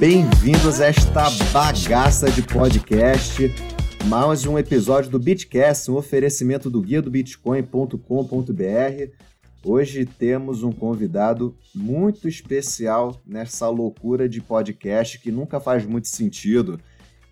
[0.00, 3.54] bem-vindos a esta bagaça de podcast.
[4.06, 7.98] Mais um episódio do Bitcast, um oferecimento do guia do bitcoin.com.br.
[9.62, 16.80] Hoje temos um convidado muito especial nessa loucura de podcast que nunca faz muito sentido.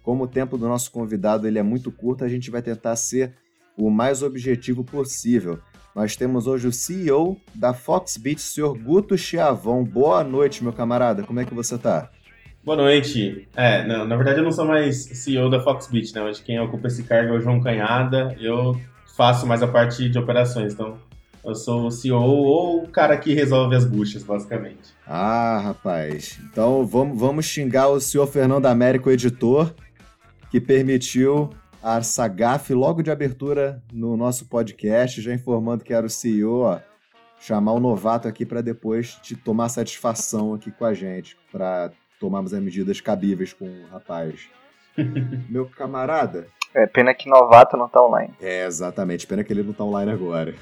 [0.03, 3.33] Como o tempo do nosso convidado ele é muito curto, a gente vai tentar ser
[3.79, 5.59] o mais objetivo possível.
[5.95, 9.83] Nós temos hoje o CEO da Foxbit, senhor Guto Chiavon.
[9.85, 11.23] Boa noite, meu camarada.
[11.23, 12.11] Como é que você está?
[12.69, 13.49] Boa noite.
[13.57, 16.21] É, não, na verdade eu não sou mais CEO da Foxbit, né?
[16.21, 18.37] Hoje quem ocupa esse cargo é o João Canhada.
[18.39, 18.79] Eu
[19.17, 20.99] faço mais a parte de operações, então
[21.43, 24.93] eu sou o CEO ou o cara que resolve as buchas, basicamente.
[25.07, 26.39] Ah, rapaz.
[26.45, 29.73] Então vamos, vamos xingar o senhor Fernando Américo, editor,
[30.51, 31.49] que permitiu
[31.83, 36.81] a Sagaf logo de abertura no nosso podcast, já informando que era o CEO, ó,
[37.41, 42.53] chamar o novato aqui para depois te tomar satisfação aqui com a gente, para tomarmos
[42.53, 44.49] as medidas cabíveis com o rapaz.
[45.49, 46.47] Meu camarada.
[46.75, 48.35] É, pena que novato não tá online.
[48.41, 49.27] É, exatamente.
[49.27, 50.55] Pena que ele não tá online agora.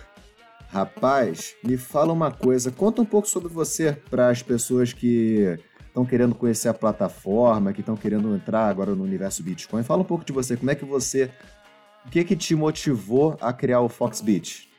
[0.68, 2.70] Rapaz, me fala uma coisa.
[2.70, 7.80] Conta um pouco sobre você para as pessoas que estão querendo conhecer a plataforma, que
[7.80, 9.82] estão querendo entrar agora no universo Bitcoin.
[9.82, 10.56] Fala um pouco de você.
[10.56, 11.30] Como é que você.
[12.04, 14.70] O que que te motivou a criar o Foxbit?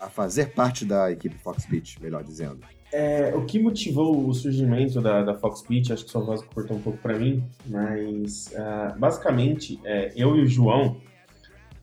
[0.00, 2.60] A fazer parte da equipe Foxbit, melhor dizendo.
[2.92, 6.80] É, o que motivou o surgimento da, da Foxbit, acho que sua voz cortou um
[6.80, 10.96] pouco para mim, mas uh, basicamente é, eu e o João,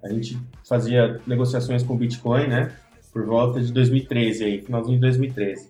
[0.04, 2.74] a gente fazia negociações com Bitcoin, né?
[3.14, 5.70] Por volta de 2013 aí, finalzinho de 2013.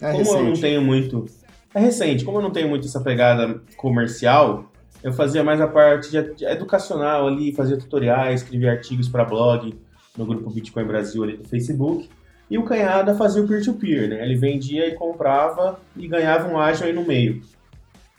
[0.00, 0.38] É como recente.
[0.38, 1.26] eu não tenho muito.
[1.72, 4.70] É recente, como eu não tenho muito essa pegada comercial,
[5.02, 9.74] eu fazia mais a parte de, de educacional ali, fazia tutoriais, escrevia artigos para blog
[10.16, 12.08] no grupo Bitcoin Brasil ali do Facebook.
[12.48, 14.22] E o Canhada fazia o peer-to-peer, né?
[14.22, 17.42] Ele vendia e comprava e ganhava um ágio aí no meio.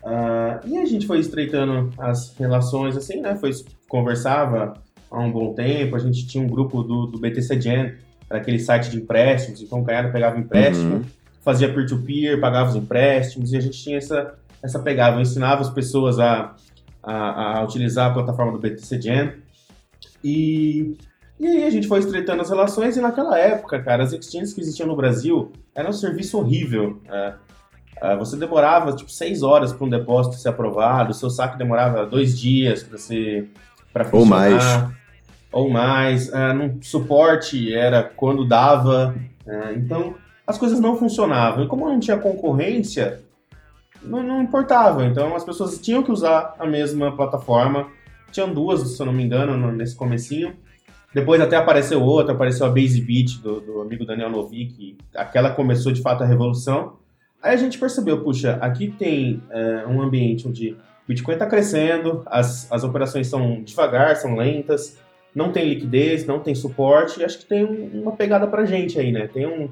[0.04, 3.36] Uh, e a gente foi estreitando as relações, assim, né?
[3.36, 3.52] Foi,
[3.88, 4.74] conversava
[5.10, 7.96] há um bom tempo, a gente tinha um grupo do, do BTC Gen,
[8.30, 11.06] era aquele site de empréstimos, então o Canhada pegava empréstimo, uhum.
[11.42, 15.16] fazia peer-to-peer, pagava os empréstimos, e a gente tinha essa, essa pegada.
[15.16, 16.54] Eu ensinava as pessoas a,
[17.02, 19.34] a, a utilizar a plataforma do BTC Gen.
[20.24, 20.98] E
[21.40, 24.62] e aí a gente foi estreitando as relações e naquela época, cara, as exchanges que
[24.62, 27.00] existiam no Brasil era um serviço horrível.
[27.08, 27.34] É,
[28.02, 32.06] é, você demorava tipo seis horas para um depósito ser aprovado, o seu saque demorava
[32.06, 33.50] dois dias para ser
[33.94, 34.94] para funcionar.
[35.52, 36.32] Ou mais.
[36.32, 36.32] Ou mais.
[36.56, 39.16] No suporte era quando dava.
[39.46, 40.16] É, então
[40.46, 41.64] as coisas não funcionavam.
[41.64, 43.22] E como não tinha concorrência,
[44.02, 45.06] não, não importava.
[45.06, 47.88] Então as pessoas tinham que usar a mesma plataforma.
[48.32, 50.54] Tinham duas, se eu não me engano, nesse comecinho.
[51.14, 55.92] Depois até apareceu outra, apareceu a Base Beat do, do amigo Daniel Novik, aquela começou
[55.92, 56.98] de fato a revolução.
[57.42, 62.24] Aí a gente percebeu, puxa, aqui tem é, um ambiente onde o Bitcoin está crescendo,
[62.26, 64.98] as, as operações são devagar, são lentas,
[65.34, 67.64] não tem liquidez, não tem suporte, acho que tem
[67.94, 69.28] uma pegada pra gente aí, né?
[69.28, 69.70] Tem um,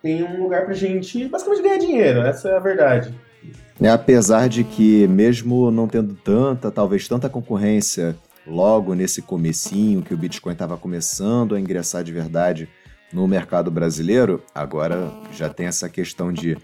[0.00, 3.12] tem um lugar pra gente basicamente ganhar dinheiro, essa é a verdade.
[3.80, 10.14] É, apesar de que, mesmo não tendo tanta, talvez tanta concorrência logo nesse comecinho que
[10.14, 12.68] o Bitcoin estava começando a ingressar de verdade
[13.12, 16.56] no mercado brasileiro, agora já tem essa questão de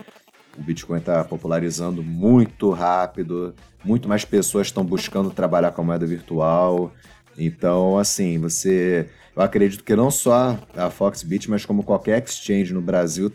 [0.58, 3.54] o Bitcoin está popularizando muito rápido,
[3.84, 6.92] muito mais pessoas estão buscando trabalhar com a moeda virtual.
[7.38, 9.08] Então, assim, você.
[9.34, 13.32] Eu acredito que não só a Foxbit, mas como qualquer exchange no Brasil,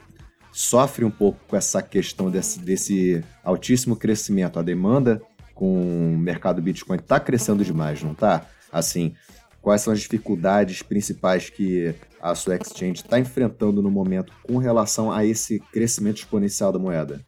[0.52, 4.60] sofre um pouco com essa questão desse, desse altíssimo crescimento.
[4.60, 5.20] A demanda
[5.58, 8.46] com o mercado Bitcoin está crescendo demais, não está?
[8.72, 9.16] Assim,
[9.60, 15.12] quais são as dificuldades principais que a sua exchange está enfrentando no momento com relação
[15.12, 17.20] a esse crescimento exponencial da moeda?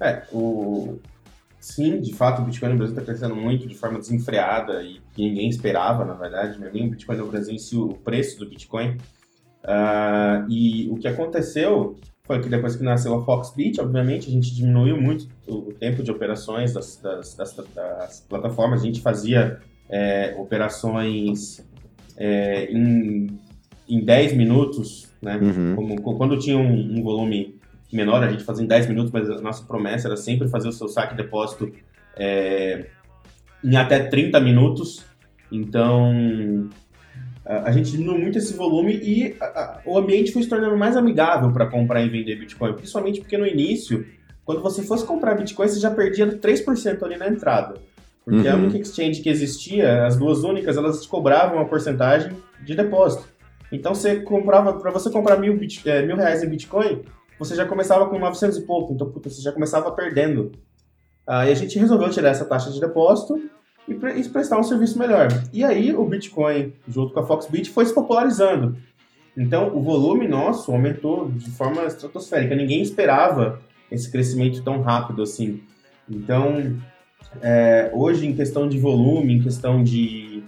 [0.00, 0.98] É, o...
[1.58, 5.22] sim, de fato, o Bitcoin no Brasil está crescendo muito de forma desenfreada e que
[5.22, 6.70] ninguém esperava, na verdade, né?
[6.72, 8.98] nem o Bitcoin no Brasil si, o preço do Bitcoin.
[9.64, 11.96] Uh, e o que aconteceu
[12.28, 16.10] foi que depois que nasceu a Foxbit, obviamente, a gente diminuiu muito o tempo de
[16.10, 18.82] operações das, das, das, das plataformas.
[18.82, 19.58] A gente fazia
[19.88, 21.66] é, operações
[22.18, 23.40] é, em,
[23.88, 25.38] em 10 minutos, né?
[25.38, 25.74] Uhum.
[25.74, 27.58] Como, quando tinha um, um, volume
[27.90, 30.72] menor, a gente fazia em 10 minutos, mas a nossa promessa era sempre fazer o
[30.72, 31.72] seu saque e depósito
[32.14, 32.88] é,
[33.64, 35.02] em até 30 minutos.
[35.50, 36.68] Então,
[37.48, 40.96] a gente diminuiu muito esse volume e a, a, o ambiente foi se tornando mais
[40.96, 44.06] amigável para comprar e vender Bitcoin, principalmente porque no início,
[44.44, 47.76] quando você fosse comprar Bitcoin, você já perdia 3% ali na entrada.
[48.22, 48.54] Porque uhum.
[48.54, 53.26] a única exchange que existia, as duas únicas, elas te cobravam uma porcentagem de depósito.
[53.72, 57.02] Então você comprava, para você comprar mil, bit, é, mil reais em Bitcoin,
[57.38, 60.52] você já começava com 900 e pouco, então puta, você já começava perdendo.
[61.26, 63.40] Uh, e a gente resolveu tirar essa taxa de depósito
[63.88, 65.28] e, pre e prestar um serviço melhor.
[65.52, 68.76] E aí o Bitcoin, junto com a Foxbit, foi se popularizando.
[69.36, 72.54] Então o volume nosso aumentou de forma estratosférica.
[72.54, 75.62] Ninguém esperava esse crescimento tão rápido assim.
[76.10, 76.76] Então,
[77.40, 80.42] é, hoje, em questão de volume, em questão de,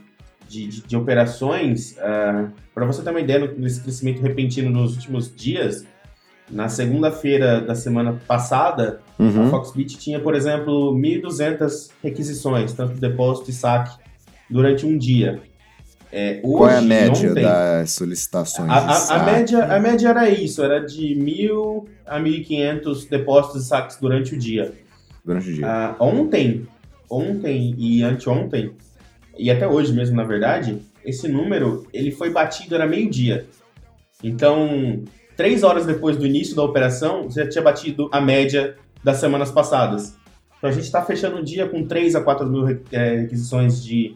[0.48, 5.34] de, de, de operações, uh, para você ter uma ideia desse crescimento repentino nos últimos
[5.34, 5.84] dias,
[6.50, 9.46] na segunda-feira da semana passada, uhum.
[9.46, 13.96] a Foxbit tinha, por exemplo, 1.200 requisições, tanto depósito e saque,
[14.48, 15.40] durante um dia.
[16.12, 18.68] É, hoje, Qual é a média ontem, das solicitações?
[18.68, 23.68] A, a, a, média, a média era isso, era de 1.000 a 1.500 depósitos e
[23.68, 24.72] saques durante o dia.
[25.24, 25.66] Durante o dia.
[25.66, 26.66] Uh, ontem,
[27.08, 28.72] ontem e anteontem,
[29.38, 33.46] e até hoje mesmo, na verdade, esse número ele foi batido, era meio-dia.
[34.22, 35.04] Então,
[35.40, 40.14] três horas depois do início da operação, já tinha batido a média das semanas passadas.
[40.58, 44.14] Então, a gente está fechando o dia com 3 a 4 mil é, requisições de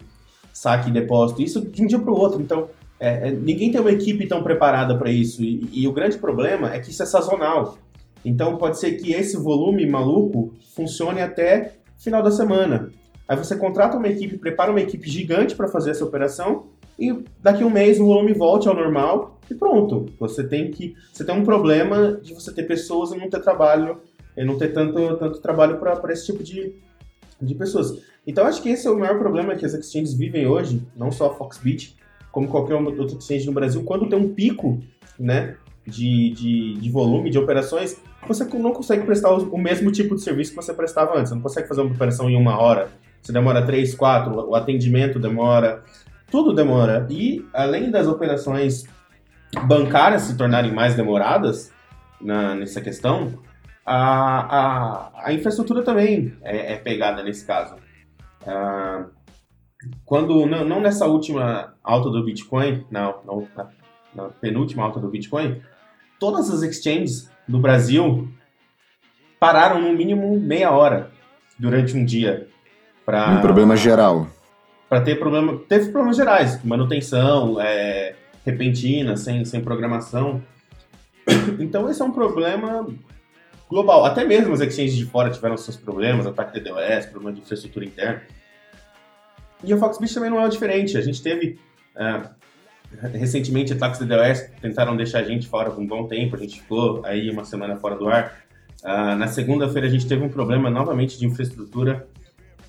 [0.53, 1.41] saque e depósito.
[1.41, 2.43] Isso de um dia para o outro.
[2.43, 2.69] Então,
[3.01, 5.43] é, é, ninguém tem uma equipe tão preparada para isso.
[5.43, 7.79] E, e, o grande problema é que isso é sazonal.
[8.23, 12.91] Então, pode ser que esse volume maluco funcione até final da semana.
[13.27, 16.67] Aí você contrata uma equipe, prepara uma equipe gigante para fazer essa operação
[16.99, 20.07] e daqui a um mês o volume volte ao normal e pronto.
[20.19, 24.01] Você tem que você tem um problema de você ter pessoas e não ter trabalho
[24.37, 26.75] e não ter tanto, tanto trabalho para esse tipo de,
[27.41, 28.03] de pessoas.
[28.27, 31.27] Então acho que esse é o maior problema que as exchanges vivem hoje, não só
[31.27, 31.97] a Foxbit,
[32.33, 34.81] como qualquer outra exchange no Brasil, quando tem um pico,
[35.19, 35.57] né,
[35.87, 40.51] de, de, de volume de operações, você não consegue prestar o mesmo tipo de serviço
[40.51, 41.29] que você prestava antes.
[41.29, 42.89] Você não consegue fazer uma operação em uma hora.
[43.21, 45.83] Você demora três, quatro, o atendimento demora,
[46.31, 47.07] tudo demora.
[47.11, 48.85] E além das operações
[49.55, 51.73] bancárias se tornarem mais demoradas
[52.21, 53.39] na, nessa questão,
[53.85, 57.77] a, a, a infraestrutura também é, é pegada nesse caso.
[58.47, 59.07] Ah,
[60.05, 63.69] quando não, não, nessa última alta do Bitcoin, não na,
[64.15, 65.61] na penúltima alta do Bitcoin,
[66.19, 68.29] todas as exchanges do Brasil
[69.39, 71.11] pararam no mínimo meia hora
[71.59, 72.49] durante um dia.
[73.05, 74.27] Pra, um problema geral.
[74.89, 75.59] Para ter problema.
[75.69, 78.15] Teve problemas gerais, manutenção, é,
[78.45, 80.43] repentina, sem, sem programação.
[81.59, 82.87] Então esse é um problema
[83.69, 84.05] global.
[84.05, 88.23] Até mesmo as exchanges de fora tiveram seus problemas, ataque DDoS, problema de infraestrutura interna.
[89.63, 90.97] E a Foxbit também não é diferente.
[90.97, 91.59] A gente teve
[91.97, 92.29] uh,
[93.13, 97.05] recentemente ataques DDoS tentaram deixar a gente fora por um bom tempo, a gente ficou
[97.05, 98.45] aí uma semana fora do ar.
[98.83, 102.07] Uh, na segunda-feira a gente teve um problema novamente de infraestrutura.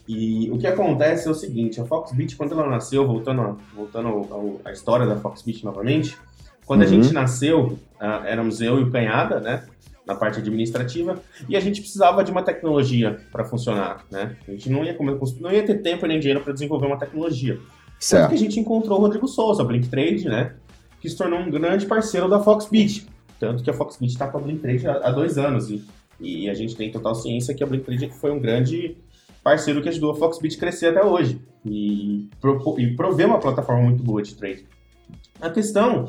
[0.08, 4.72] E o que acontece é o seguinte, a Foxbit, quando ela nasceu, voltando, voltando à
[4.72, 6.16] história da Foxbit novamente,
[6.66, 6.88] quando uhum.
[6.88, 9.66] a gente nasceu, uh, éramos eu e o Canhada, né?
[10.06, 11.20] na parte administrativa,
[11.50, 14.36] e a gente precisava de uma tecnologia para funcionar, né?
[14.48, 14.96] A gente não ia,
[15.40, 17.60] não ia ter tempo nem dinheiro para desenvolver uma tecnologia.
[18.00, 18.30] Certo.
[18.30, 20.54] que a gente encontrou o Rodrigo Souza, a Blink Trade, né?
[21.02, 23.08] Que se tornou um grande parceiro da Foxbit.
[23.40, 25.70] Tanto que a Foxbit está com a Blink Trade há, há dois anos.
[25.72, 25.84] E,
[26.20, 28.98] e, a gente tem total ciência que a Blink Trade foi um grande
[29.46, 31.40] parceiro que ajudou a Foxbit a crescer até hoje.
[31.64, 32.28] E,
[32.80, 34.66] e prover uma plataforma muito boa de trade.
[35.40, 36.06] A questão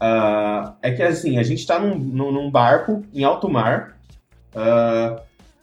[0.00, 3.98] uh, é que, assim, a gente está num, num, barco em alto mar,
[4.54, 5.20] uh,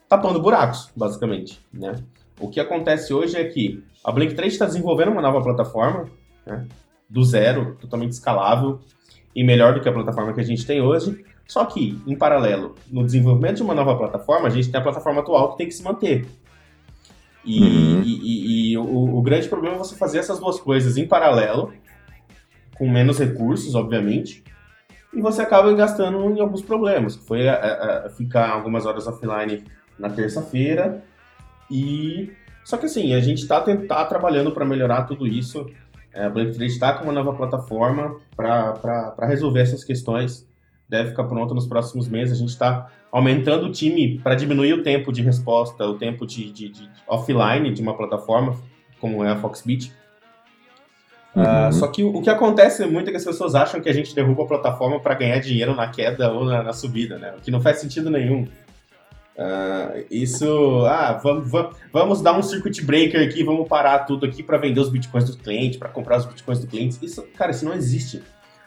[0.08, 1.96] tapando buracos, basicamente, né?
[2.38, 6.08] O que acontece hoje é que a Blink 3 está desenvolvendo uma nova plataforma,
[6.46, 6.64] né,
[7.08, 8.80] do zero, totalmente escalável
[9.34, 11.24] e melhor do que a plataforma que a gente tem hoje.
[11.46, 15.20] Só que, em paralelo, no desenvolvimento de uma nova plataforma, a gente tem a plataforma
[15.22, 16.26] atual que tem que se manter.
[17.44, 18.02] E, uhum.
[18.02, 21.72] e, e, e o, o, grande problema é você fazer essas duas coisas em paralelo,
[22.76, 24.42] com menos recursos, obviamente,
[25.12, 29.06] e você acaba gastando em alguns problemas, que foi a, a, a ficar algumas horas
[29.06, 29.62] offline
[29.98, 31.04] na terça-feira
[31.70, 32.32] e
[32.64, 35.66] só que assim, a gente está tá trabalhando para melhorar tudo isso.
[36.12, 40.48] É, a Blink Trade está com uma nova plataforma para resolver essas questões.
[40.88, 42.36] Deve ficar pronta nos próximos meses.
[42.36, 46.50] A gente está aumentando o time para diminuir o tempo de resposta, o tempo de,
[46.52, 48.56] de, de, offline de uma plataforma,
[49.00, 49.92] como é a Foxbit.
[51.34, 51.68] Ah, uhum.
[51.68, 53.92] Uh, só que o, o, que acontece muito é que as pessoas acham que a
[53.92, 57.34] gente derruba a plataforma para ganhar dinheiro na queda ou na, na subida, né?
[57.36, 58.46] O que não faz sentido nenhum.
[59.36, 64.44] Uh, isso, ah, vamos, vamos, vamos, dar um circuit breaker aqui, vamos parar tudo aqui
[64.44, 66.98] para vender os bitcoins do cliente, para comprar os bitcoins do cliente.
[67.02, 68.22] Isso, cara, isso não existe.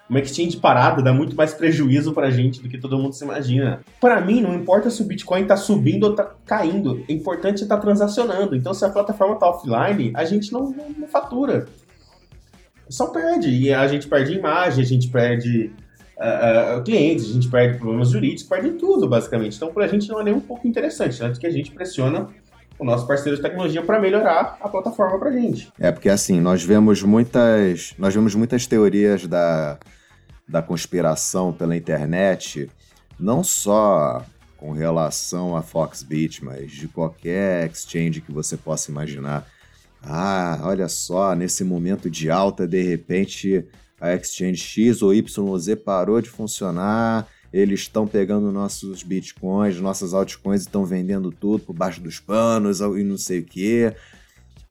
[0.10, 3.82] Uma exchange parada dá muito mais prejuízo pra gente do que todo mundo se imagina.
[4.00, 7.64] Para mim, não importa se o Bitcoin tá subindo ou tá caindo, o importante é
[7.64, 8.56] estar tá transacionando.
[8.56, 11.66] Então, se a plataforma tá offline, a gente não, não, não fatura.
[12.90, 13.50] Só perde.
[13.50, 15.72] E a gente perde imagem, a gente perde
[16.18, 19.58] uh, clientes, a gente perde problemas jurídicos, perde tudo, basicamente.
[19.58, 22.30] Então, para a gente não é nem um pouco interessante, tanto que a gente pressiona
[22.80, 25.72] o nosso parceiro de tecnologia para melhorar a plataforma para gente.
[25.80, 29.80] É, porque assim, nós vemos muitas, nós vemos muitas teorias da,
[30.48, 32.70] da conspiração pela internet,
[33.20, 34.26] não só
[34.58, 39.48] com relação a Foxbit, mas de qualquer exchange que você possa imaginar.
[40.02, 43.66] Ah, olha só, nesse momento de alta, de repente
[44.00, 50.62] a exchange X ou YZ parou de funcionar, eles estão pegando nossos bitcoins, nossas altcoins
[50.62, 53.94] e estão vendendo tudo por baixo dos panos e não sei o quê.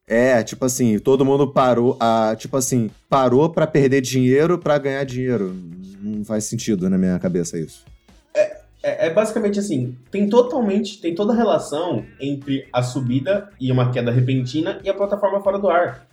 [0.08, 5.02] É, tipo assim, todo mundo parou, a, tipo assim, parou para perder dinheiro para ganhar
[5.04, 5.52] dinheiro.
[6.00, 7.84] Não faz sentido na minha cabeça isso.
[8.32, 13.72] É, é, é, basicamente assim, tem totalmente, tem toda a relação entre a subida e
[13.72, 16.06] uma queda repentina e a plataforma fora do ar.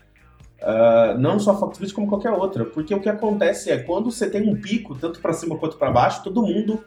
[0.59, 4.27] Uh, não só a Foxbit como qualquer outra, porque o que acontece é quando você
[4.27, 6.83] tem um pico, tanto para cima quanto para baixo, todo mundo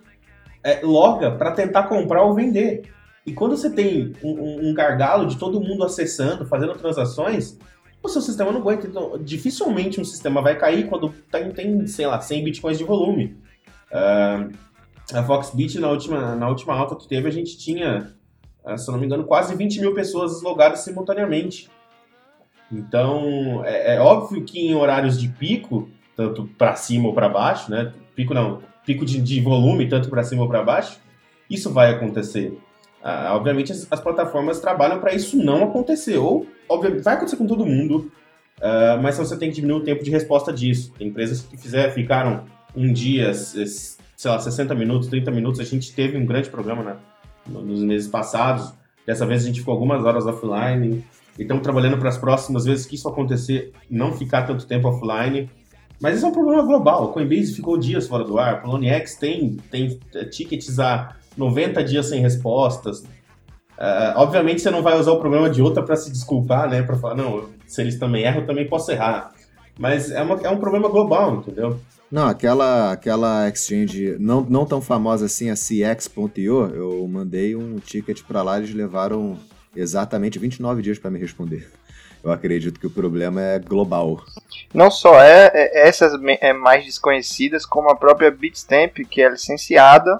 [0.65, 2.83] é, loga para tentar comprar ou vender.
[3.27, 7.59] E quando você tem um, um, gargalo de todo mundo acessando, fazendo transações,
[8.01, 8.87] o seu sistema não aguenta.
[8.87, 13.37] Então, dificilmente um sistema vai cair quando tem, tem sei lá, 100 bitcoins de volume.
[13.91, 14.55] Uh,
[15.13, 18.15] a Foxbit, na última, na última alta que teve, a gente tinha,
[18.65, 21.69] uh, se eu não me engano, quase 20 mil pessoas logadas simultaneamente.
[22.71, 27.71] Então, é, é óbvio que em horários de pico, tanto para cima ou para baixo,
[27.71, 27.93] né?
[28.15, 31.01] Pico não, pico de, de volume, tanto para cima ou para baixo,
[31.51, 32.57] isso vai acontecer.
[33.09, 36.17] Ah, obviamente, as, as, plataformas trabalham para isso não acontecer.
[36.19, 38.11] Ou, obviamente, vai acontecer com todo mundo,
[38.59, 40.93] uh, mas você tem que diminuir o tempo de resposta disso.
[40.99, 42.43] Tem empresas que fizer, ficaram
[42.75, 45.61] um dia, sei lá, 60 minutos, 30 minutos.
[45.61, 46.97] A gente teve um grande problema né,
[47.49, 48.75] nos meses passados.
[49.07, 51.05] Dessa vez a gente ficou algumas horas offline.
[51.39, 55.49] E estamos trabalhando para as próximas vezes que isso acontecer, não ficar tanto tempo offline.
[56.01, 57.13] Mas isso é um problema global.
[57.13, 58.55] Coinbase ficou dias fora do ar.
[58.55, 63.01] O Poloniex tem, tem eh, tickets há 90 dias sem respostas.
[63.79, 66.83] Uh, obviamente você não vai usar o problema de outra para se desculpar, né?
[66.83, 69.33] Para falar, não, se eles também erram, eu também posso errar.
[69.79, 71.79] Mas é, uma, é um problema global, entendeu?
[72.11, 78.23] Não, aquela, aquela exchange não, não tão famosa assim, a CX.io, eu mandei um ticket
[78.23, 79.37] para lá, eles levaram
[79.75, 81.69] exatamente 29 dias para me responder.
[82.23, 84.25] Eu acredito que o problema é global.
[84.73, 90.19] Não só é, é essas é mais desconhecidas, como a própria Bitstamp, que é licenciada.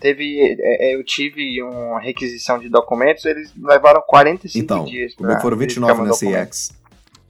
[0.00, 5.14] Teve, é, é eu tive uma requisição de documentos, eles levaram 45 então, dias.
[5.18, 6.72] Então, foram 29 na CX?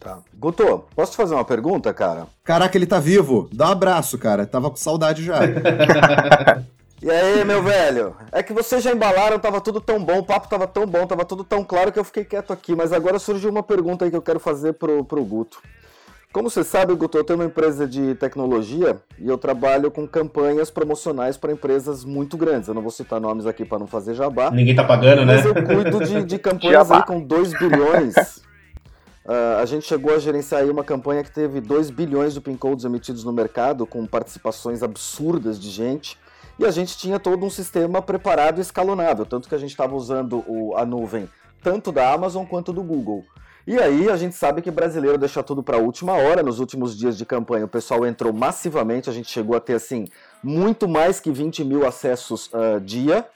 [0.00, 0.18] Tá.
[0.34, 2.26] Guto, posso te fazer uma pergunta, cara?
[2.42, 3.48] Caraca, ele tá vivo.
[3.52, 4.46] Dá um abraço, cara.
[4.46, 5.38] Tava com saudade já.
[7.04, 8.16] E aí, meu velho?
[8.32, 11.22] É que vocês já embalaram, tava tudo tão bom, o papo tava tão bom, tava
[11.22, 12.74] tudo tão claro que eu fiquei quieto aqui.
[12.74, 15.60] Mas agora surgiu uma pergunta aí que eu quero fazer pro, pro Guto.
[16.34, 20.68] Como você sabe, Guto, eu tenho uma empresa de tecnologia e eu trabalho com campanhas
[20.68, 22.66] promocionais para empresas muito grandes.
[22.66, 24.50] Eu não vou citar nomes aqui para não fazer jabá.
[24.50, 25.36] Ninguém tá pagando, né?
[25.36, 28.16] Mas eu cuido de, de campanhas aí com 2 bilhões.
[29.24, 32.56] Uh, a gente chegou a gerenciar aí uma campanha que teve 2 bilhões de pin
[32.56, 36.18] codes emitidos no mercado, com participações absurdas de gente
[36.58, 39.94] e a gente tinha todo um sistema preparado e escalonável, tanto que a gente estava
[39.94, 41.28] usando o, a nuvem
[41.62, 43.24] tanto da Amazon quanto do Google.
[43.66, 46.42] E aí a gente sabe que brasileiro deixa tudo para a última hora.
[46.42, 50.06] Nos últimos dias de campanha o pessoal entrou massivamente, a gente chegou a ter assim
[50.42, 53.26] muito mais que 20 mil acessos uh, dia,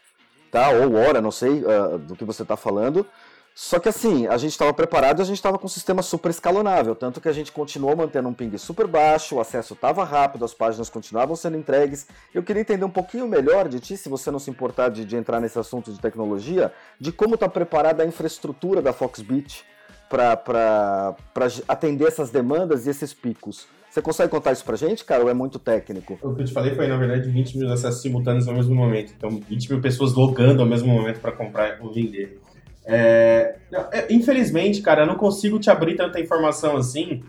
[0.50, 0.68] tá?
[0.68, 3.06] Ou hora, não sei uh, do que você está falando.
[3.54, 6.28] Só que assim, a gente estava preparado e a gente estava com um sistema super
[6.28, 10.44] escalonável, tanto que a gente continuou mantendo um ping super baixo, o acesso estava rápido,
[10.44, 12.06] as páginas continuavam sendo entregues.
[12.32, 15.16] Eu queria entender um pouquinho melhor de ti, se você não se importar de, de
[15.16, 19.64] entrar nesse assunto de tecnologia, de como está preparada a infraestrutura da Foxbit
[20.08, 21.14] para
[21.66, 23.66] atender essas demandas e esses picos.
[23.90, 26.18] Você consegue contar isso pra gente, cara, ou é muito técnico?
[26.22, 29.12] O que eu te falei foi, na verdade, 20 mil acessos simultâneos ao mesmo momento.
[29.16, 32.40] Então, 20 mil pessoas logando ao mesmo momento para comprar ou vender.
[32.84, 33.56] É,
[33.92, 37.22] é, infelizmente, cara, eu não consigo te abrir tanta informação assim,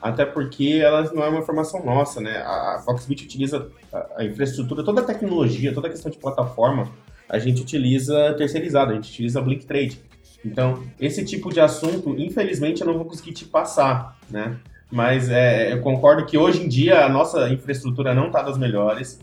[0.00, 2.38] até porque ela não é uma informação nossa, né?
[2.38, 6.90] A Foxbit utiliza a, a infraestrutura, toda a tecnologia, toda a questão de plataforma,
[7.28, 10.00] a gente utiliza terceirizado, a gente utiliza Blink Trade.
[10.46, 14.56] Então, esse tipo de assunto, infelizmente, eu não vou conseguir te passar, né?
[14.90, 19.20] Mas é, eu concordo que hoje em dia a nossa infraestrutura não está das melhores.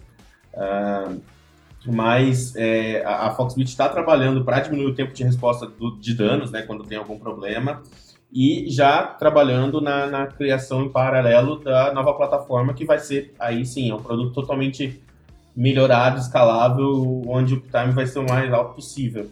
[0.53, 1.21] Uh,
[1.85, 6.51] mas é, a, Foxbit está trabalhando para diminuir o tempo de resposta do, de danos,
[6.51, 7.81] né, quando tem algum problema,
[8.31, 13.65] e já trabalhando na, na, criação em paralelo da nova plataforma, que vai ser, aí
[13.65, 15.03] sim, é um produto totalmente
[15.55, 19.29] melhorado, escalável, onde o uptime vai ser o mais alto possível.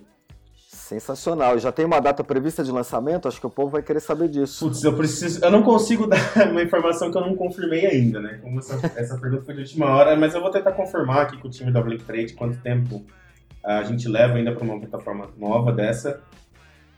[0.92, 1.58] Sensacional.
[1.58, 3.26] Já tem uma data prevista de lançamento?
[3.26, 4.66] Acho que o povo vai querer saber disso.
[4.66, 5.42] Putz, eu preciso.
[5.42, 6.20] Eu não consigo dar
[6.52, 8.40] uma informação que eu não confirmei ainda, né?
[8.42, 11.48] Como essa, essa pergunta foi de última hora, mas eu vou tentar confirmar aqui com
[11.48, 13.06] o time da Blink Trade quanto tempo
[13.64, 16.22] a gente leva ainda para uma plataforma nova dessa.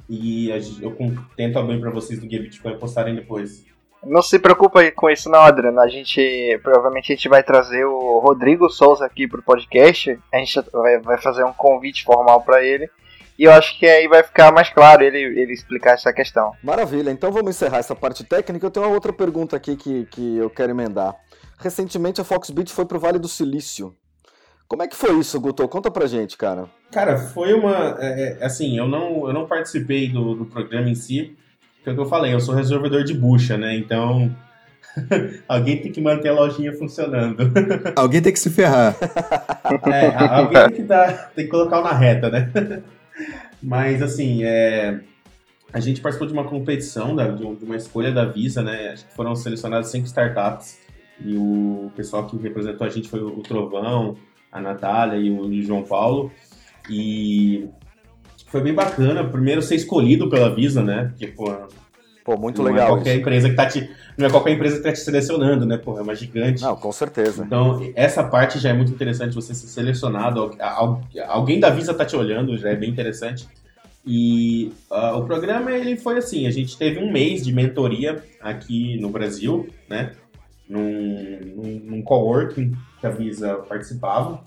[0.09, 0.49] E
[0.81, 0.97] eu
[1.37, 3.63] tento abrir para vocês do Guia Bitcoin postarem depois.
[4.03, 5.79] Não se preocupa com isso não, Adriano.
[5.79, 10.19] A gente provavelmente a gente vai trazer o Rodrigo Souza aqui pro podcast.
[10.33, 12.89] A gente vai, vai fazer um convite formal para ele.
[13.37, 16.51] E eu acho que aí vai ficar mais claro ele, ele explicar essa questão.
[16.63, 18.65] Maravilha, então vamos encerrar essa parte técnica.
[18.65, 21.15] Eu tenho uma outra pergunta aqui que, que eu quero emendar.
[21.57, 23.95] Recentemente a Foxbit foi pro Vale do Silício.
[24.67, 25.67] Como é que foi isso, Guto?
[25.67, 26.65] Conta pra gente, cara.
[26.91, 27.97] Cara, foi uma.
[27.99, 31.35] É, é assim, eu não, eu não participei do, do programa em si,
[31.83, 33.75] que é o que eu falei, eu sou resolvedor de bucha, né?
[33.75, 34.35] Então.
[35.47, 37.51] alguém tem que manter a lojinha funcionando.
[37.95, 38.95] alguém tem que se ferrar.
[39.85, 42.51] É, alguém tem que, dar, tem que colocar o na reta, né?
[43.63, 44.99] Mas, assim, é,
[45.71, 48.89] a gente participou de uma competição, da, de, uma escolha da Visa, né?
[48.89, 50.79] Acho que foram selecionadas cinco startups.
[51.23, 54.17] E o pessoal que representou a gente foi o Trovão,
[54.51, 56.29] a Natália e o João Paulo.
[56.89, 57.69] E
[58.47, 59.23] foi bem bacana.
[59.23, 61.05] Primeiro ser escolhido pela Visa, né?
[61.05, 61.49] Porque, pô,
[62.23, 62.87] Pô, muito não é legal.
[62.87, 65.77] É qualquer empresa que tá te, não é qualquer empresa que tá te selecionando, né?
[65.77, 66.61] Pô, é uma gigante.
[66.61, 67.43] Não, com certeza.
[67.45, 70.55] Então, essa parte já é muito interessante, você ser selecionado.
[71.27, 73.47] Alguém da Visa tá te olhando, já é bem interessante.
[74.05, 78.99] E uh, o programa, ele foi assim, a gente teve um mês de mentoria aqui
[78.99, 80.13] no Brasil, né?
[80.67, 84.41] Num, num, num coworking que a Visa participava.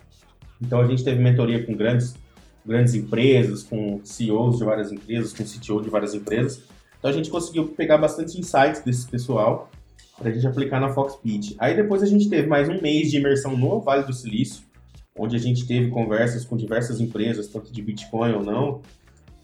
[0.62, 2.14] Então, a gente teve mentoria com grandes,
[2.64, 6.62] grandes empresas, com CEOs de várias empresas, com CTO de várias empresas.
[7.06, 9.70] Então a gente conseguiu pegar bastante insights desse pessoal
[10.18, 11.54] para a gente aplicar na Foxpeed.
[11.56, 14.64] Aí depois a gente teve mais um mês de imersão no Vale do Silício,
[15.16, 18.82] onde a gente teve conversas com diversas empresas, tanto de Bitcoin ou não.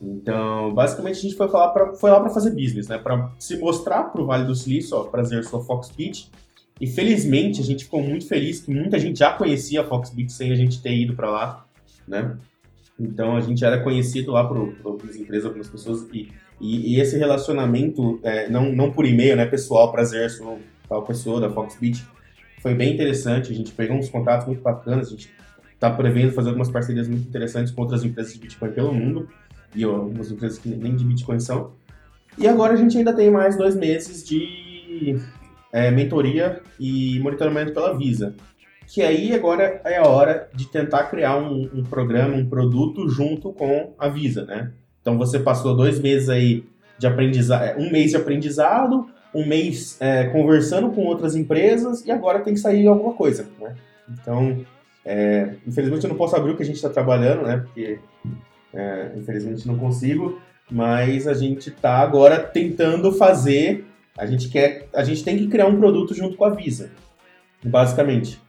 [0.01, 2.99] Então, basicamente a gente foi, falar pra, foi lá para fazer business, né?
[2.99, 6.33] Para se mostrar para o Vale do Silício, ó, prazer, sou Foxbit.
[6.81, 10.51] E felizmente a gente ficou muito feliz que muita gente já conhecia a Foxbit sem
[10.51, 11.65] a gente ter ido para lá,
[12.09, 12.37] né?
[12.99, 16.29] Então a gente era conhecido lá por, por algumas empresas, algumas pessoas, e
[16.61, 21.41] e, e esse relacionamento, é, não, não por e-mail, né, pessoal, prazer, sou tal pessoa
[21.41, 22.05] da Foxbit,
[22.61, 23.51] foi bem interessante.
[23.51, 25.31] A gente pegou uns contatos muito bacanas, a gente
[25.73, 29.29] está prevendo fazer algumas parcerias muito interessantes com outras empresas de Bitcoin pelo mundo,
[29.75, 31.73] e algumas empresas que nem de Bitcoin são.
[32.39, 35.19] E agora a gente ainda tem mais dois meses de
[35.73, 38.35] é, mentoria e monitoramento pela Visa.
[38.87, 43.53] Que aí agora é a hora de tentar criar um, um programa, um produto junto
[43.53, 44.73] com a Visa, né?
[45.03, 46.65] Então você passou dois meses aí
[46.99, 52.11] de aprendizado, é, um mês de aprendizado, um mês é, conversando com outras empresas e
[52.11, 53.75] agora tem que sair alguma coisa, né?
[54.09, 54.65] Então,
[55.05, 57.57] é, infelizmente eu não posso abrir o que a gente está trabalhando, né?
[57.59, 57.99] Porque
[58.73, 63.85] é, infelizmente não consigo, mas a gente está agora tentando fazer.
[64.17, 66.91] A gente quer, a gente tem que criar um produto junto com a Visa,
[67.65, 68.41] basicamente.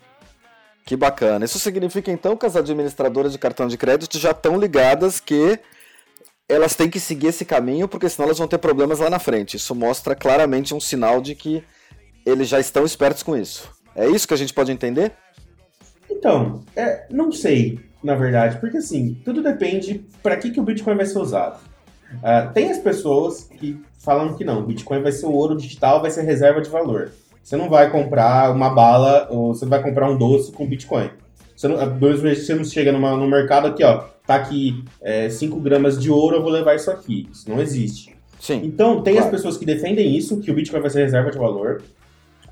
[0.85, 1.45] Que bacana.
[1.45, 5.57] Isso significa então que as administradoras de cartão de crédito já estão ligadas que
[6.53, 9.57] elas têm que seguir esse caminho, porque senão elas vão ter problemas lá na frente.
[9.57, 11.63] Isso mostra claramente um sinal de que
[12.25, 13.69] eles já estão espertos com isso.
[13.95, 15.11] É isso que a gente pode entender?
[16.09, 20.95] Então, é, não sei, na verdade, porque assim, tudo depende para que, que o Bitcoin
[20.95, 21.59] vai ser usado.
[22.13, 26.11] Uh, tem as pessoas que falam que não, Bitcoin vai ser o ouro digital, vai
[26.11, 27.11] ser reserva de valor.
[27.43, 31.09] Você não vai comprar uma bala ou você vai comprar um doce com Bitcoin.
[31.55, 34.83] Você não, você não chega numa, no mercado aqui, ó, tá aqui
[35.29, 37.27] 5 é, gramas de ouro, eu vou levar isso aqui.
[37.31, 38.15] Isso não existe.
[38.39, 39.27] Sim, então, tem claro.
[39.27, 41.81] as pessoas que defendem isso, que o Bitcoin vai ser reserva de valor.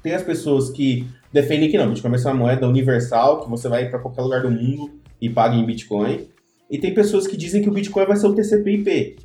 [0.02, 3.50] Tem as pessoas que defendem que não, o Bitcoin vai ser uma moeda universal, que
[3.50, 6.28] você vai para qualquer lugar do mundo e paga em Bitcoin.
[6.70, 9.18] E tem pessoas que dizem que o Bitcoin vai ser o TCP/IP.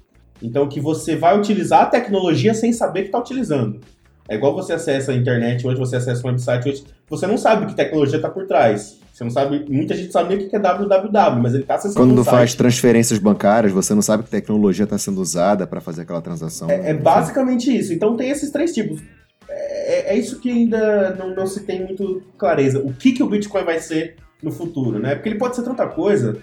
[0.42, 3.80] Então, que você vai utilizar a tecnologia sem saber que está utilizando.
[4.28, 7.66] É igual você acessa a internet hoje, você acessa um website hoje, você não sabe
[7.66, 8.98] que tecnologia está por trás.
[9.16, 12.06] Você não sabe, muita gente sabe nem o que é www, mas ele está acessando
[12.06, 16.02] Quando um faz transferências bancárias, você não sabe que tecnologia está sendo usada para fazer
[16.02, 16.68] aquela transação.
[16.68, 17.94] É, é, basicamente isso.
[17.94, 19.00] Então tem esses três tipos.
[19.48, 22.78] É, é isso que ainda não, não, se tem muito clareza.
[22.80, 25.14] O que, que o Bitcoin vai ser no futuro, né?
[25.14, 26.36] Porque ele pode ser tanta coisa.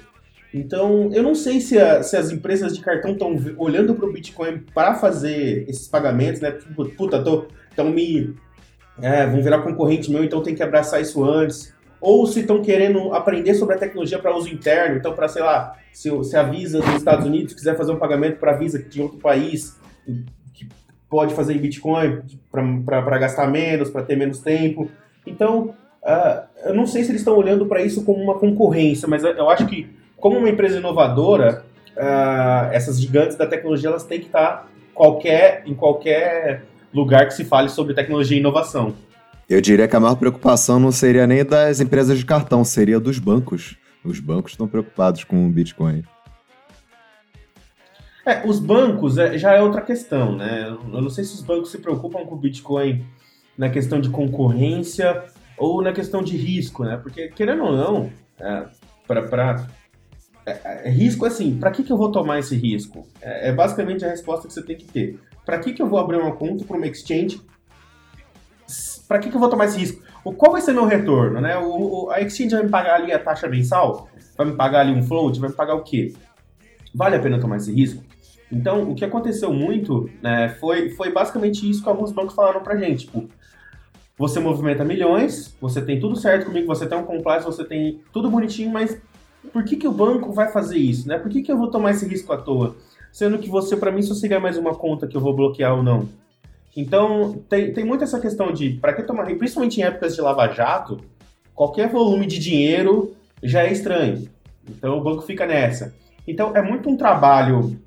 [0.52, 4.14] Então, eu não sei se, a, se as empresas de cartão estão olhando para o
[4.14, 6.52] Bitcoin para fazer esses pagamentos, né?
[6.98, 8.36] Puta, tô, estão me.
[9.02, 13.14] É, vão virar concorrente meu, então tem que abraçar isso antes ou se estão querendo
[13.14, 16.82] aprender sobre a tecnologia para uso interno, então para, sei lá, se, se a Visa
[16.82, 19.80] dos Estados Unidos quiser fazer um pagamento para a Visa de outro país,
[20.54, 20.68] que
[21.10, 24.92] pode fazer em Bitcoin para gastar menos, para ter menos tempo.
[25.26, 29.24] Então, uh, eu não sei se eles estão olhando para isso como uma concorrência, mas
[29.24, 31.64] eu acho que, como uma empresa inovadora,
[31.96, 37.44] uh, essas gigantes da tecnologia elas têm que estar qualquer, em qualquer lugar que se
[37.44, 38.94] fale sobre tecnologia e inovação.
[39.50, 43.20] Eu diria que a maior preocupação não seria nem das empresas de cartão, seria dos
[43.20, 43.76] bancos.
[44.04, 46.04] Os bancos estão preocupados com o Bitcoin.
[48.26, 50.68] É, os bancos é, já é outra questão, né?
[50.70, 53.06] Eu não sei se os bancos se preocupam com o Bitcoin
[53.58, 55.24] na questão de concorrência
[55.58, 56.98] ou na questão de risco, né?
[56.98, 58.66] Porque, querendo ou não, é,
[59.06, 59.68] para
[60.46, 63.08] é, é, risco assim, para que, que eu vou tomar esse risco?
[63.22, 65.20] É, é, basicamente a resposta que você tem que ter.
[65.46, 67.42] Para que, que eu vou abrir uma conta para uma exchange?
[69.08, 70.02] Para que, que eu vou tomar esse risco?
[70.24, 71.42] O, qual vai ser meu retorno?
[71.42, 71.58] Né?
[71.58, 74.10] O, o, a exchange vai me pagar ali a taxa mensal?
[74.38, 75.40] Vai me pagar ali um float?
[75.40, 76.14] Vai me pagar o quê?
[76.96, 78.04] Vale a pena tomar esse risco?
[78.52, 82.78] Então, o que aconteceu muito né, foi, foi basicamente isso que alguns bancos falaram pra
[82.78, 83.06] gente.
[83.06, 83.28] Tipo,
[84.18, 88.30] você movimenta milhões, você tem tudo certo comigo, você tem um compliance, você tem tudo
[88.30, 89.02] bonitinho, mas
[89.52, 91.08] por que, que o banco vai fazer isso?
[91.08, 91.18] Né?
[91.18, 92.76] Por que, que eu vou tomar esse risco à toa?
[93.14, 95.84] Sendo que você, para mim, só seria mais uma conta que eu vou bloquear ou
[95.84, 96.10] não.
[96.76, 101.00] Então, tem, tem muito essa questão de, para que tomar, principalmente em épocas de lava-jato,
[101.54, 104.28] qualquer volume de dinheiro já é estranho.
[104.68, 105.94] Então, o banco fica nessa.
[106.28, 107.80] Então, é muito um trabalho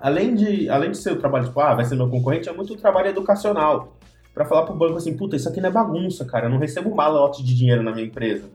[0.00, 2.74] além de, além de ser o trabalho, tipo, ah, vai ser meu concorrente, é muito
[2.74, 3.96] um trabalho educacional.
[4.34, 6.94] para falar pro banco assim, puta, isso aqui não é bagunça, cara, eu não recebo
[6.94, 8.50] malote de dinheiro na minha empresa.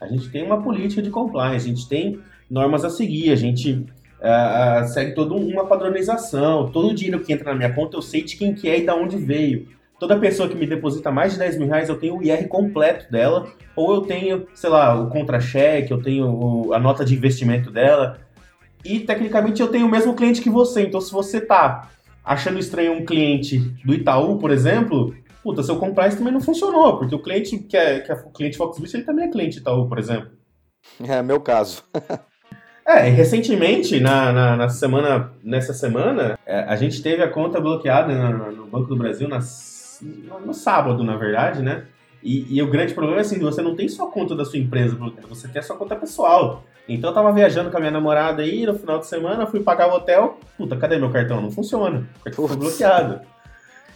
[0.00, 3.86] A gente tem uma política de compliance, a gente tem normas a seguir, a gente
[4.24, 8.22] uh, segue toda uma padronização, todo o dinheiro que entra na minha conta eu sei
[8.22, 9.68] de quem que é e de onde veio.
[10.00, 13.10] Toda pessoa que me deposita mais de 10 mil reais, eu tenho o IR completo
[13.12, 18.18] dela, ou eu tenho, sei lá, o contra-cheque, eu tenho a nota de investimento dela,
[18.84, 20.82] e tecnicamente eu tenho o mesmo cliente que você.
[20.82, 21.90] Então, se você tá
[22.24, 27.14] achando estranho um cliente do Itaú, por exemplo, puta, seu compliance também não funcionou, porque
[27.14, 30.30] o cliente que é, que é cliente Foxbit, ele também é cliente Itaú, por exemplo.
[31.00, 31.84] É, meu caso.
[32.86, 38.14] é, recentemente, na, na, na, semana, nessa semana, é, a gente teve a conta bloqueada
[38.14, 41.84] na, no Banco do Brasil nas, no, no sábado, na verdade, né?
[42.22, 44.58] E, e, o grande problema é assim, você não tem só a conta da sua
[44.58, 46.64] empresa bloqueada, você tem a sua conta pessoal.
[46.88, 49.88] Então eu tava viajando com a minha namorada aí no final de semana, fui pagar
[49.88, 51.40] o hotel, puta, cadê meu cartão?
[51.40, 52.06] Não funciona.
[52.20, 53.20] O cartão foi bloqueado.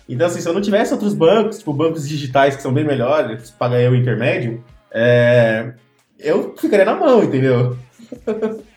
[0.08, 3.50] Então, assim, se eu não tivesse outros bancos, tipo bancos digitais que são bem melhores,
[3.50, 5.74] paga eu o intermédio, é...
[6.18, 7.76] eu ficaria na mão, entendeu?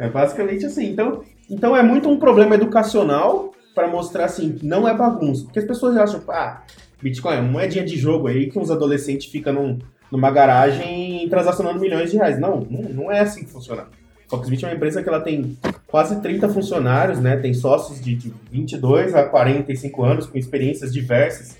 [0.00, 0.90] é basicamente assim.
[0.90, 5.44] Então, então é muito um problema educacional para mostrar assim que não é bagunça.
[5.44, 6.62] Porque as pessoas acham, ah,
[7.00, 9.78] Bitcoin é moedinha de jogo aí que uns adolescentes ficam num
[10.10, 12.38] numa garagem transacionando milhões de reais.
[12.38, 13.86] Não, não, não é assim que funciona.
[14.28, 17.36] Foxbit é uma empresa que ela tem quase 30 funcionários, né?
[17.36, 21.56] Tem sócios de, de 22 a 45 anos com experiências diversas.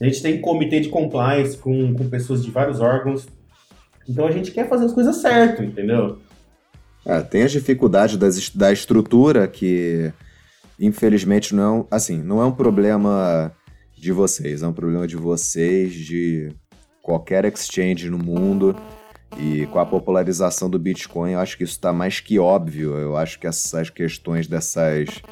[0.00, 3.26] A gente tem comitê de compliance com, com pessoas de vários órgãos.
[4.08, 6.18] Então a gente quer fazer as coisas certo, entendeu?
[7.08, 10.12] É, tem as dificuldades das, da estrutura que,
[10.78, 13.50] infelizmente, não é um, assim, não é um problema
[13.96, 16.52] de vocês, é um problema de vocês, de
[17.02, 18.76] qualquer exchange no mundo.
[19.38, 22.94] E com a popularização do Bitcoin, eu acho que isso está mais que óbvio.
[22.94, 25.22] Eu acho que essas questões dessas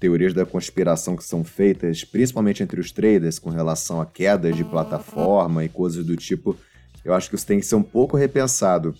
[0.00, 4.64] teorias da conspiração que são feitas, principalmente entre os traders, com relação a quedas de
[4.64, 6.56] plataforma e coisas do tipo,
[7.04, 8.94] eu acho que isso tem que ser um pouco repensado.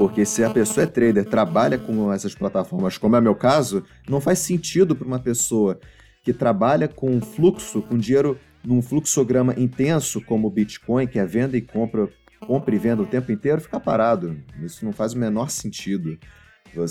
[0.00, 4.18] Porque se a pessoa é trader, trabalha com essas plataformas, como é meu caso, não
[4.18, 5.78] faz sentido para uma pessoa
[6.24, 11.54] que trabalha com fluxo, com dinheiro num fluxograma intenso como o Bitcoin, que é venda
[11.54, 12.08] e compra,
[12.46, 14.38] compra e venda o tempo inteiro, ficar parado.
[14.62, 16.18] Isso não faz o menor sentido.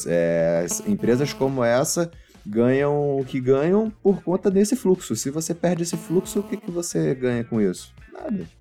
[0.05, 2.11] É, empresas como essa
[2.45, 5.15] ganham o que ganham por conta desse fluxo.
[5.15, 7.91] Se você perde esse fluxo, o que, que você ganha com isso?
[8.13, 8.58] Nada.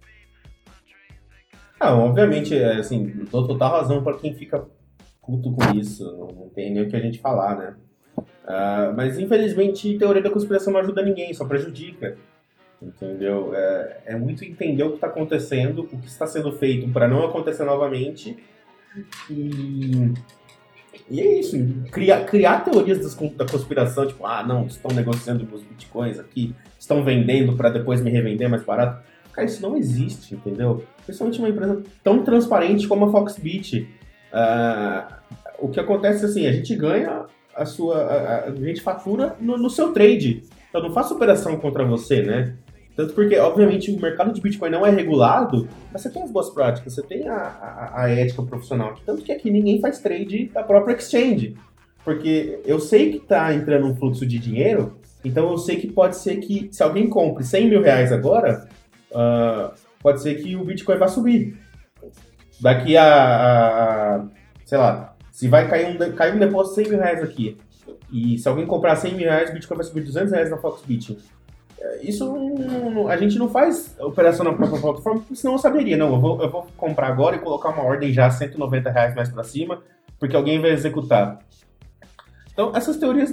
[1.81, 4.67] Ah, obviamente, é, assim, dou total razão para quem fica
[5.25, 6.05] puto com isso.
[6.05, 7.75] Não, tem nem o que a gente falar, né?
[8.19, 12.17] Uh, mas infelizmente, teoria da conspiração não ajuda ninguém, só prejudica.
[12.81, 13.53] Entendeu?
[13.55, 17.25] É, é muito entender o que está acontecendo, o que está sendo feito para não
[17.25, 18.37] acontecer novamente.
[19.29, 20.13] E,
[21.11, 21.57] e é isso.
[21.91, 27.05] Criar, criar teorias das, da conspiração, tipo, ah, não, estão negociando meus bitcoins aqui, estão
[27.05, 29.05] vendendo para depois me revender mais barato.
[29.33, 30.85] Cara, isso não existe, entendeu?
[31.09, 33.89] Principalmente uma empresa tão transparente como a Foxbit.
[34.31, 35.15] Uh,
[35.59, 37.25] o que acontece assim, a gente ganha
[37.57, 37.97] a sua.
[37.97, 40.43] A, a gente fatura no, no seu trade.
[40.73, 42.57] Eu não faço operação contra você, né?
[42.95, 46.51] Tanto porque, obviamente, o mercado de Bitcoin não é regulado, mas você tem as boas
[46.51, 48.95] práticas, você tem a, a, a ética profissional.
[49.07, 51.55] Tanto que aqui ninguém faz trade da própria exchange.
[52.05, 56.19] Porque eu sei que está entrando um fluxo de dinheiro, então eu sei que pode
[56.19, 58.69] ser que, se alguém compre 100 mil reais agora,
[59.11, 61.59] uh, pode ser que o Bitcoin vá subir.
[62.61, 64.25] Daqui a, a,
[64.65, 67.57] sei lá, Se vai cair um, cair um depósito de 100 mil reais aqui,
[68.13, 71.19] e se alguém comprar 100 mil reais, o Bitcoin vai subir 200 reais na Foxbit.
[71.81, 72.35] É, isso
[73.09, 75.97] a gente não faz operação na própria plataforma, senão eu saberia.
[75.97, 79.29] Não, eu vou, eu vou comprar agora e colocar uma ordem já 190 reais mais
[79.29, 79.83] para cima,
[80.19, 81.39] porque alguém vai executar.
[82.53, 83.33] Então, essas teorias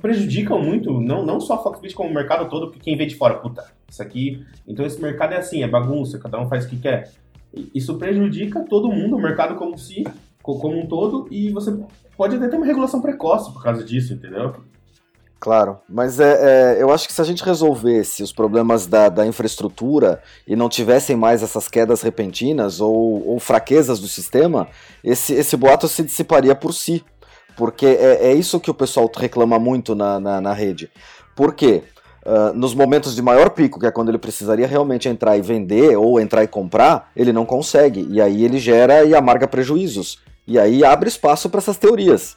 [0.00, 3.14] prejudicam muito, não, não só a Foxbit, como o mercado todo, porque quem vê de
[3.14, 4.44] fora, puta, isso aqui.
[4.66, 7.10] Então, esse mercado é assim, é bagunça, cada um faz o que quer.
[7.74, 10.04] Isso prejudica todo mundo, o mercado como si,
[10.42, 11.76] como um todo, e você
[12.16, 14.54] pode até ter uma regulação precoce por causa disso, entendeu?
[15.42, 19.26] Claro, mas é, é, eu acho que se a gente resolvesse os problemas da, da
[19.26, 24.68] infraestrutura e não tivessem mais essas quedas repentinas ou, ou fraquezas do sistema,
[25.02, 27.04] esse, esse boato se dissiparia por si.
[27.56, 30.90] Porque é, é isso que o pessoal reclama muito na, na, na rede.
[31.34, 31.82] Por quê?
[32.24, 35.96] Uh, nos momentos de maior pico, que é quando ele precisaria realmente entrar e vender
[35.96, 38.06] ou entrar e comprar, ele não consegue.
[38.10, 40.20] E aí ele gera e amarga prejuízos.
[40.46, 42.36] E aí abre espaço para essas teorias.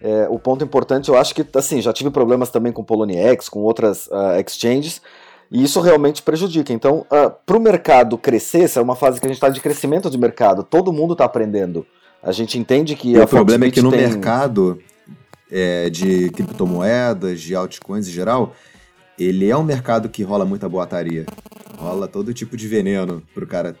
[0.00, 3.60] É, o ponto importante, eu acho que, assim, já tive problemas também com Poloniex, com
[3.60, 5.00] outras uh, exchanges,
[5.48, 6.72] e isso realmente prejudica.
[6.72, 9.48] Então, uh, ah, para o mercado crescer, essa é uma fase que a gente está
[9.48, 11.86] de crescimento de mercado, todo mundo está aprendendo.
[12.22, 13.18] A gente entende que.
[13.18, 14.00] o problema é que no tem...
[14.00, 14.80] mercado
[15.50, 18.54] é, de criptomoedas, de altcoins em geral,
[19.18, 21.26] ele é um mercado que rola muita boataria.
[21.76, 23.74] Rola todo tipo de veneno pro cara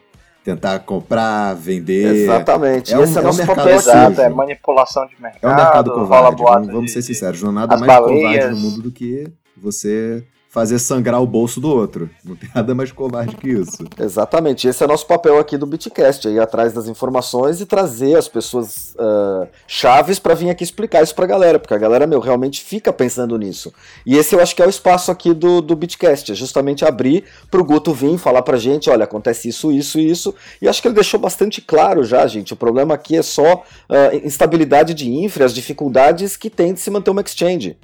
[0.44, 2.14] tentar comprar, vender.
[2.14, 2.92] Exatamente.
[2.92, 5.40] É um, Esse é, é um mercado exato, é manipulação de mercado.
[5.42, 7.42] É um mercado covarde, vamos, vamos ser sinceros.
[7.42, 8.22] Não é nada mais baleias.
[8.22, 12.10] covarde no mundo do que você fazer sangrar o bolso do outro.
[12.22, 13.86] Não tem nada mais covarde que isso.
[13.98, 14.68] Exatamente.
[14.68, 18.28] Esse é o nosso papel aqui do Bitcast, ir atrás das informações e trazer as
[18.28, 22.60] pessoas uh, chaves para vir aqui explicar isso pra galera, porque a galera, meu, realmente
[22.62, 23.72] fica pensando nisso.
[24.04, 27.24] E esse eu acho que é o espaço aqui do, do Bitcast, é justamente abrir
[27.50, 30.88] pro Guto vir falar pra gente, olha, acontece isso, isso e isso, e acho que
[30.88, 35.46] ele deixou bastante claro já, gente, o problema aqui é só uh, instabilidade de infra,
[35.46, 37.78] as dificuldades que tem de se manter uma exchange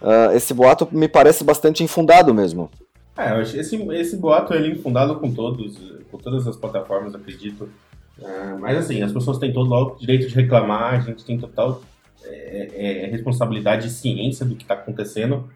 [0.00, 2.70] uh, esse boato me parece bastante infundado mesmo.
[3.16, 5.78] É, esse, esse boato ele é infundado com todos,
[6.10, 7.68] com todas as plataformas, acredito.
[8.18, 11.82] Uh, mas assim, as pessoas têm todo o direito de reclamar, a gente tem total
[12.24, 15.48] é, é, é responsabilidade e ciência do que está acontecendo.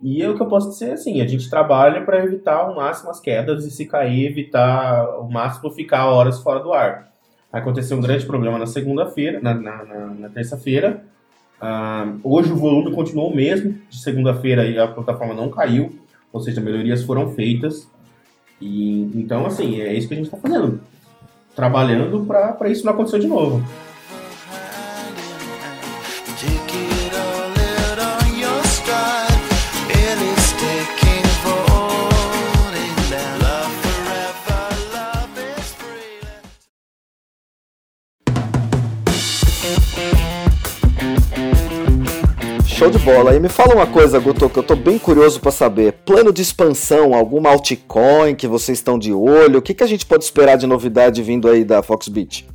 [0.00, 3.10] E é o que eu posso dizer assim, a gente trabalha para evitar ao máximo
[3.10, 7.10] as quedas e se cair, evitar ao máximo ficar horas fora do ar.
[7.50, 11.02] Aconteceu um grande problema na segunda-feira, na, na, na, na terça-feira,
[12.22, 15.92] Hoje o volume continuou o mesmo, de segunda-feira a plataforma não caiu,
[16.32, 17.88] ou seja, melhorias foram feitas.
[18.60, 20.80] E então, assim, é isso que a gente está fazendo,
[21.54, 23.62] trabalhando para isso não acontecer de novo.
[42.86, 43.34] Show de bola.
[43.34, 45.92] E me fala uma coisa, Guto, que eu tô bem curioso para saber.
[46.04, 49.58] Plano de expansão, alguma altcoin que vocês estão de olho?
[49.58, 52.46] O que, que a gente pode esperar de novidade vindo aí da Foxbit?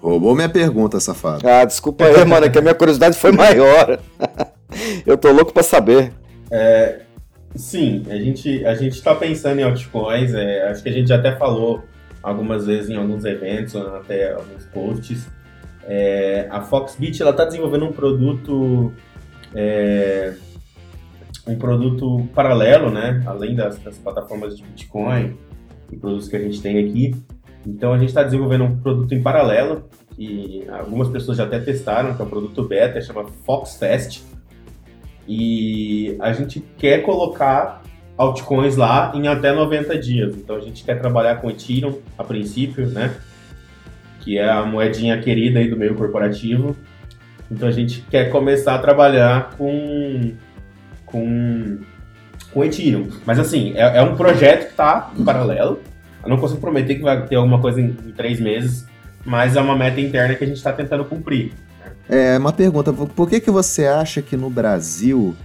[0.00, 1.48] Roubou minha pergunta, safado.
[1.48, 4.00] Ah, desculpa aí, mano, é que a minha curiosidade foi maior.
[5.06, 6.12] eu tô louco para saber.
[6.50, 7.00] É,
[7.54, 11.16] sim, a gente, a gente tá pensando em altcoins, é, acho que a gente já
[11.16, 11.84] até falou
[12.22, 15.28] algumas vezes em alguns eventos, até alguns posts.
[15.86, 18.92] É, a Foxbit, ela tá desenvolvendo um produto
[19.54, 20.34] é,
[21.46, 23.22] um produto paralelo, né?
[23.26, 25.36] Além das, das, plataformas de Bitcoin
[25.90, 27.14] e produtos que a gente tem aqui.
[27.66, 32.14] Então a gente está desenvolvendo um produto em paralelo que algumas pessoas já até testaram,
[32.14, 34.22] que é um produto beta, chama FoxFest.
[35.26, 37.82] E a gente quer colocar
[38.16, 40.36] altcoins lá em até 90 dias.
[40.36, 43.14] Então a gente quer trabalhar com Ethereum a princípio, né?
[44.20, 46.76] Que é a moedinha querida aí do meio corporativo.
[47.50, 50.32] Então a gente quer começar a trabalhar com
[51.06, 51.78] com
[52.52, 53.08] com Ethereum.
[53.24, 55.80] Mas assim, é, é um projeto que está em paralelo.
[56.22, 58.86] Eu não consigo prometer que vai ter alguma coisa em, em três meses,
[59.24, 61.52] mas é uma meta interna que a gente está tentando cumprir.
[62.08, 65.36] É uma pergunta: por que, que você acha que no Brasil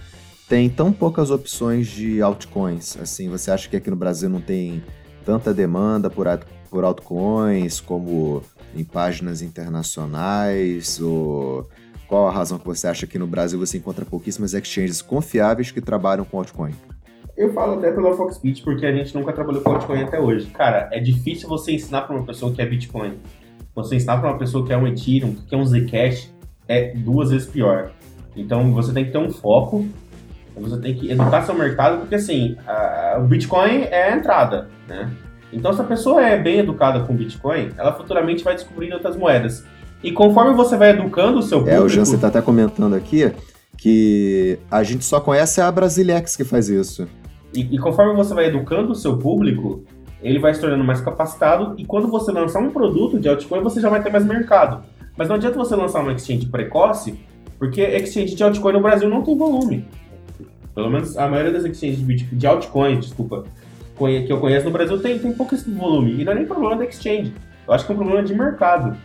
[0.48, 2.96] tem tão poucas opções de altcoins?
[3.00, 4.82] Assim, você acha que aqui no Brasil não tem
[5.24, 6.26] tanta demanda por,
[6.70, 8.42] por altcoins como
[8.74, 11.00] em páginas internacionais?
[11.00, 11.68] Ou
[12.14, 15.80] qual a razão que você acha que no Brasil você encontra pouquíssimas exchanges confiáveis que
[15.80, 16.70] trabalham com altcoin?
[17.36, 20.46] Eu falo até pela Foxbit porque a gente nunca trabalhou com altcoin até hoje.
[20.46, 23.18] Cara, é difícil você ensinar para uma pessoa que é Bitcoin.
[23.74, 26.32] Você ensinar para uma pessoa que é um Ethereum, que é um Zcash,
[26.68, 27.90] é duas vezes pior.
[28.36, 29.84] Então você tem que ter um foco,
[30.54, 35.10] você tem que educar seu mercado, porque assim, a, o Bitcoin é a entrada, né?
[35.52, 39.64] Então se a pessoa é bem educada com Bitcoin, ela futuramente vai descobrir outras moedas.
[40.04, 41.80] E conforme você vai educando o seu público...
[41.80, 43.32] É, o Jansen tá até comentando aqui
[43.78, 47.08] que a gente só conhece a Brasilex que faz isso.
[47.54, 49.82] E, e, conforme você vai educando o seu público,
[50.22, 53.80] ele vai se tornando mais capacitado e quando você lançar um produto de altcoin, você
[53.80, 54.84] já vai ter mais mercado.
[55.16, 57.18] Mas não adianta você lançar uma exchange precoce,
[57.58, 59.86] porque exchange de altcoin no Brasil não tem volume.
[60.74, 63.44] Pelo menos a maioria das exchanges de, altcoins, desculpa,
[63.96, 66.20] que eu conheço no Brasil tem, tem pouco esse volume.
[66.20, 67.32] E não é nem problema da exchange.
[67.66, 68.96] Eu acho que é um problema de mercado.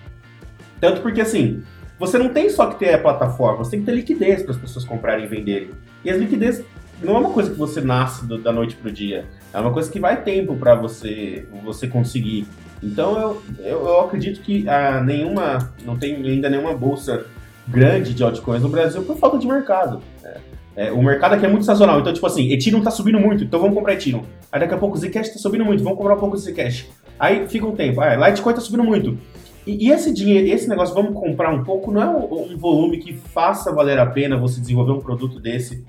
[0.79, 1.63] Tanto porque, assim,
[1.99, 4.57] você não tem só que ter a plataforma, você tem que ter liquidez para as
[4.57, 5.69] pessoas comprarem e venderem.
[6.03, 6.63] E as liquidez
[7.01, 9.25] não é uma coisa que você nasce do, da noite pro dia.
[9.53, 12.47] É uma coisa que vai tempo para você você conseguir.
[12.81, 17.25] Então eu, eu, eu acredito que ah, nenhuma não tem ainda nenhuma bolsa
[17.67, 20.01] grande de altcoins no Brasil por falta de mercado.
[20.23, 20.37] É,
[20.75, 21.99] é, o mercado aqui é muito sazonal.
[21.99, 24.23] Então, tipo assim, Ethereum tá subindo muito, então vamos comprar Ethereum.
[24.51, 26.87] Aí daqui a pouco o Zcash tá subindo muito, vamos comprar um pouco de Zcash.
[27.19, 27.99] Aí fica um tempo.
[27.99, 29.17] Ah, Litecoin tá subindo muito.
[29.65, 32.97] E, e, esse dinheiro, esse negócio, vamos comprar um pouco, não é um, um volume
[32.97, 35.83] que faça valer a pena você desenvolver um produto desse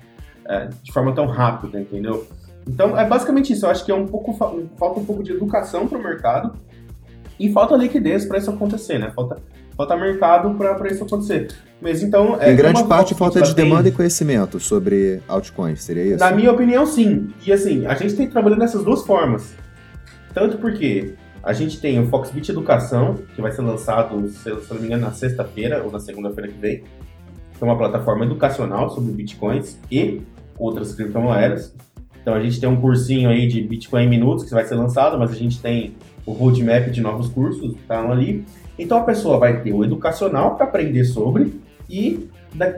[0.45, 2.27] é, de forma tão rápida, entendeu?
[2.67, 3.65] Então é basicamente isso.
[3.65, 6.53] Eu acho que é um pouco falta um pouco de educação para o mercado
[7.39, 9.11] e falta liquidez para isso acontecer, né?
[9.15, 9.37] Falta
[9.75, 11.47] falta mercado para isso acontecer.
[11.81, 13.91] Mas então é, em grande parte falta de demanda tem...
[13.91, 16.19] e conhecimento sobre altcoins, seria isso?
[16.19, 17.29] Na minha opinião, sim.
[17.45, 19.53] E assim a gente tem trabalhando dessas duas formas.
[20.33, 24.79] Tanto porque a gente tem o Foxbit Educação, que vai ser lançado, se eu não
[24.79, 26.83] me engano, na sexta-feira ou na segunda-feira que vem.
[27.59, 30.21] É uma plataforma educacional sobre bitcoins e
[30.57, 31.75] outras criptomoedas.
[32.21, 35.17] Então a gente tem um cursinho aí de Bitcoin em minutos que vai ser lançado,
[35.17, 38.45] mas a gente tem o roadmap de novos cursos que estão ali.
[38.77, 42.29] Então a pessoa vai ter o educacional para aprender sobre e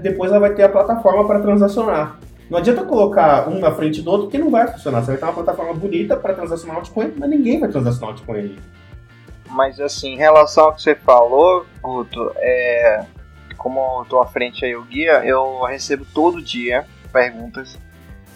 [0.02, 2.20] depois ela vai ter a plataforma para transacionar.
[2.50, 5.02] Não adianta colocar um na frente do outro, porque não vai funcionar.
[5.02, 8.60] Você vai ter uma plataforma bonita para transacionar altcoin, mas ninguém vai transacionar altcoin ali.
[9.50, 13.06] Mas assim, em relação ao que você falou, Guto, é,
[13.58, 17.80] como eu tô à frente aí o guia, eu recebo todo dia perguntas.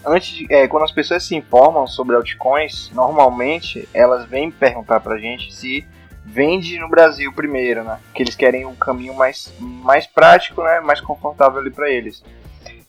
[0.05, 5.17] Antes de, é, quando as pessoas se informam sobre altcoins, normalmente elas vêm perguntar pra
[5.17, 5.85] gente se
[6.23, 7.99] vende no Brasil primeiro, né?
[8.13, 10.79] Que eles querem um caminho mais, mais prático, né?
[10.81, 12.23] Mais confortável ali para eles.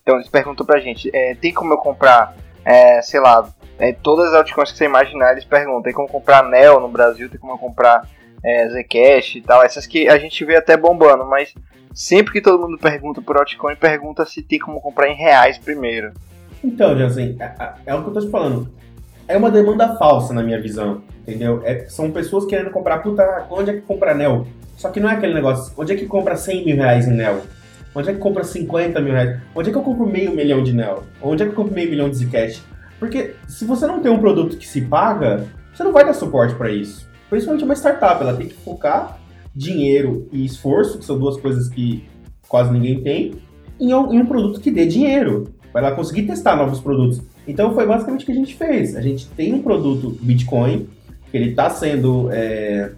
[0.08, 3.46] Então eles perguntam pra gente, é, tem como eu comprar, é, sei lá,
[3.78, 7.28] é, todas as altcoins que você imaginar, eles perguntam, tem como comprar Neo no Brasil,
[7.28, 8.08] tem como eu comprar
[8.42, 11.54] é, Zcash e tal, essas que a gente vê até bombando, mas
[11.92, 16.14] sempre que todo mundo pergunta por altcoin, pergunta se tem como comprar em reais primeiro.
[16.64, 18.66] Então, Jansen, é, é, é o que eu tô te falando.
[19.28, 21.60] É uma demanda falsa na minha visão, entendeu?
[21.66, 24.46] É, são pessoas querendo comprar, puta, onde é que compra Neo?
[24.74, 27.42] Só que não é aquele negócio, onde é que compra 100 mil reais em Neo?
[27.94, 29.40] Onde é que compra 50 mil reais?
[29.54, 31.02] Onde é que eu compro meio milhão de Neo?
[31.22, 32.62] Onde é que eu compro meio milhão de Zcash?
[32.98, 36.54] Porque se você não tem um produto que se paga, você não vai dar suporte
[36.54, 37.08] para isso.
[37.30, 39.18] Principalmente uma startup, ela tem que focar
[39.54, 42.04] dinheiro e esforço, que são duas coisas que
[42.48, 43.34] quase ninguém tem,
[43.80, 47.20] em um, em um produto que dê dinheiro, para ela conseguir testar novos produtos.
[47.46, 48.96] Então foi basicamente o que a gente fez.
[48.96, 50.88] A gente tem um produto Bitcoin,
[51.30, 52.28] que ele está sendo.
[52.32, 52.92] É,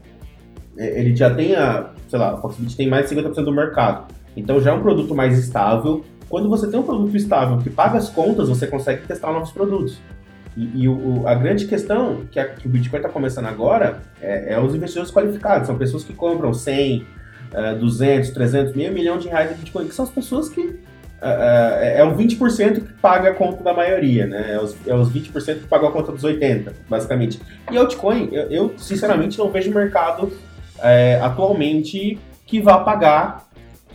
[0.76, 1.90] é, ele já tem a.
[2.08, 4.12] Sei lá, o Foxbit tem mais de 50% do mercado.
[4.36, 6.04] Então já é um produto mais estável.
[6.28, 9.98] Quando você tem um produto estável que paga as contas, você consegue testar novos produtos.
[10.56, 14.54] E, e o, a grande questão que, a, que o Bitcoin está começando agora é,
[14.54, 15.66] é, os investidores qualificados.
[15.66, 17.06] São pessoas que compram 100,
[17.52, 20.66] uh, 200, 300, meio milhão de reais de Bitcoin, que são as pessoas que uh,
[20.66, 24.54] uh, é o 20% que paga a conta da maioria, né?
[24.54, 27.40] É os, é os 20% que pagam a conta dos 80%, basicamente.
[27.70, 30.32] E altcoin, eu, eu sinceramente não vejo mercado
[30.82, 33.48] é, atualmente que vá pagar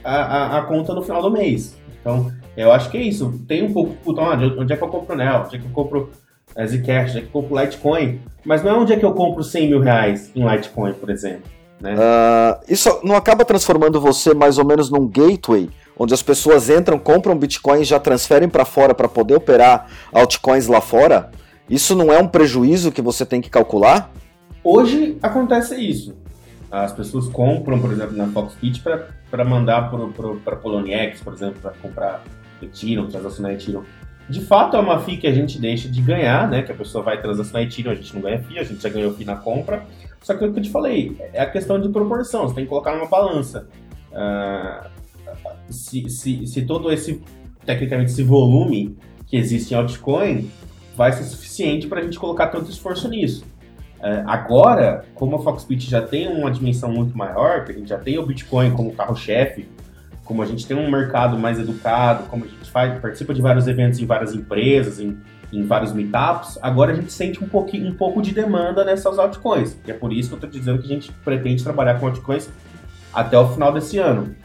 [0.05, 1.75] a, a, a, conta no final do mês.
[1.99, 3.41] Então, eu acho que é isso.
[3.47, 5.43] Tem um pouco, puta, onde é que eu compro Nel?
[5.45, 6.11] Onde é que eu compro
[6.55, 7.09] é, Zcash?
[7.09, 8.21] Onde é que eu compro Litecoin?
[8.45, 11.43] Mas não é onde é que eu compro 100 mil reais em Litecoin, por exemplo.
[11.81, 11.95] Né?
[11.95, 16.97] Uh, isso não acaba transformando você mais ou menos num gateway, onde as pessoas entram,
[16.99, 21.31] compram Bitcoin e já transferem para fora para poder operar altcoins lá fora?
[21.69, 24.11] Isso não é um prejuízo que você tem que calcular?
[24.63, 26.15] Hoje acontece isso.
[26.83, 28.83] As pessoas compram, por exemplo, na Foxbit
[29.31, 29.89] para mandar
[30.43, 32.21] para Poloniex, por exemplo, para comprar
[32.61, 33.83] Ethereum, transacionar Ethereum.
[34.27, 36.63] De fato, é uma FII que a gente deixa de ganhar, né?
[36.63, 39.13] Que a pessoa vai transacionar Ethereum, a gente não ganha FII, a gente já ganhou
[39.13, 39.85] FII na compra.
[40.21, 42.65] Só que é o que eu te falei, é a questão de proporção, você tem
[42.65, 43.69] que colocar numa balança.
[44.11, 44.89] Uh,
[45.69, 47.21] se, se, se todo esse,
[47.65, 48.97] tecnicamente, esse volume
[49.27, 50.49] que existe em altcoin
[50.97, 53.45] vai ser suficiente para a gente colocar tanto esforço nisso.
[54.05, 57.97] É, agora, como a Foxbit já tem uma dimensão muito maior, que a gente já
[57.97, 59.67] tem o Bitcoin como carro-chefe,
[60.23, 63.65] como a gente tem um mercado mais educado, como a gente faz, participa de vários
[63.67, 65.17] eventos em várias empresas, em,
[65.51, 69.75] em vários meetups, agora a gente sente um, pouquinho, um pouco de demanda nessas altcoins.
[69.87, 72.47] E é por isso que eu estou dizendo que a gente pretende trabalhar com altcoins
[73.11, 74.35] até o final desse ano.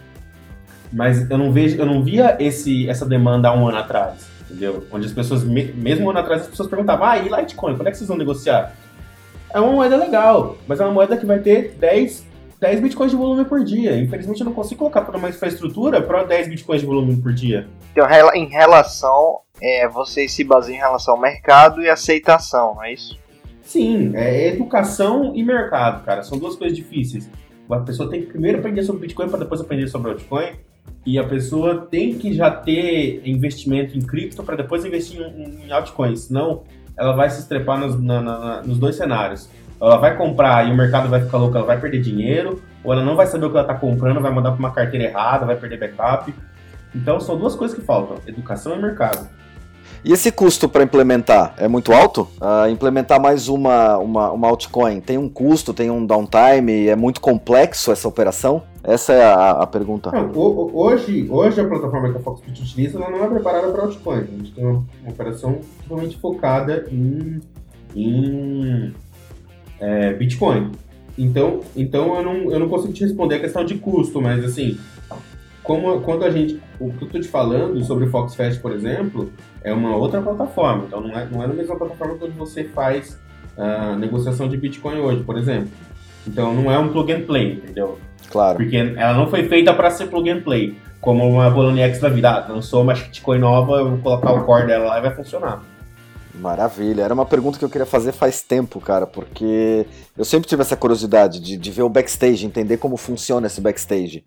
[0.91, 4.87] Mas eu não vejo, eu não via esse, essa demanda há um ano atrás, entendeu?
[4.91, 7.91] Onde as pessoas, mesmo um ano atrás, as pessoas perguntavam, ah, e Litecoin, quando é
[7.91, 8.75] que vocês vão negociar?
[9.53, 12.25] É uma moeda legal, mas é uma moeda que vai ter 10,
[12.61, 13.97] 10 bitcoins de volume por dia.
[14.01, 17.67] Infelizmente eu não consigo colocar toda uma infraestrutura para 10 bitcoins de volume por dia.
[17.93, 23.19] Então, em relação, é, vocês se baseiam em relação ao mercado e aceitação, é isso?
[23.63, 26.23] Sim, é educação e mercado, cara.
[26.23, 27.31] São duas coisas difíceis.
[27.71, 30.55] A pessoa tem que primeiro aprender sobre Bitcoin para depois aprender sobre altcoin.
[31.07, 35.73] E a pessoa tem que já ter investimento em cripto para depois investir em, em
[35.73, 36.23] altcoins.
[36.23, 36.65] Senão,
[37.01, 39.49] ela vai se estrepar nos, na, na, nos dois cenários.
[39.81, 43.03] Ela vai comprar e o mercado vai ficar louco, ela vai perder dinheiro, ou ela
[43.03, 45.57] não vai saber o que ela está comprando, vai mandar para uma carteira errada, vai
[45.57, 46.35] perder backup.
[46.95, 49.27] Então, são duas coisas que faltam: educação e mercado.
[50.05, 52.29] E esse custo para implementar é muito alto?
[52.41, 57.21] Uh, implementar mais uma, uma, uma altcoin tem um custo, tem um downtime, é muito
[57.21, 58.63] complexo essa operação?
[58.83, 60.11] Essa é a, a pergunta.
[60.11, 64.19] Não, hoje, hoje a plataforma que a Foxbit utiliza ela não é preparada para altcoin.
[64.19, 67.41] A gente tem uma, uma operação totalmente focada em,
[67.95, 68.95] em
[69.79, 70.71] é, Bitcoin.
[71.19, 74.79] Então, então eu, não, eu não consigo te responder a questão de custo, mas assim,
[75.63, 76.61] como quando a gente.
[76.79, 79.31] O que eu estou te falando sobre o Foxfest, por exemplo,
[79.63, 80.85] é uma outra plataforma.
[80.87, 83.21] Então não é, não é a mesma plataforma que você faz
[83.57, 85.69] uh, negociação de Bitcoin hoje, por exemplo.
[86.27, 87.99] Então não é um plug and play, entendeu?
[88.29, 88.59] Claro.
[88.59, 90.77] Porque ela não foi feita para ser plug and play.
[91.01, 92.31] Como uma Poloniex da vida.
[92.31, 95.63] Ah, lançou uma Bitcoin nova, eu vou colocar o core dela lá e vai funcionar.
[96.35, 97.03] Maravilha.
[97.03, 100.77] Era uma pergunta que eu queria fazer faz tempo, cara, porque eu sempre tive essa
[100.77, 104.25] curiosidade de, de ver o backstage, entender como funciona esse backstage.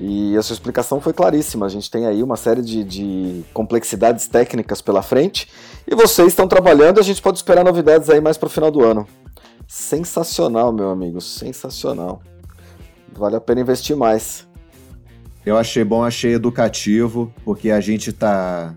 [0.00, 1.66] E a sua explicação foi claríssima.
[1.66, 5.46] A gente tem aí uma série de, de complexidades técnicas pela frente.
[5.86, 8.82] E vocês estão trabalhando a gente pode esperar novidades aí mais para o final do
[8.82, 9.06] ano.
[9.68, 11.20] Sensacional, meu amigo.
[11.20, 12.22] Sensacional.
[13.12, 14.48] Vale a pena investir mais.
[15.44, 18.74] Eu achei bom, achei educativo, porque a gente está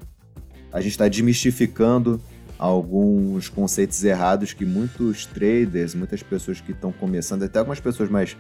[0.71, 2.19] a gente está desmistificando
[2.57, 8.35] alguns conceitos errados que muitos traders, muitas pessoas que estão começando, até algumas pessoas mais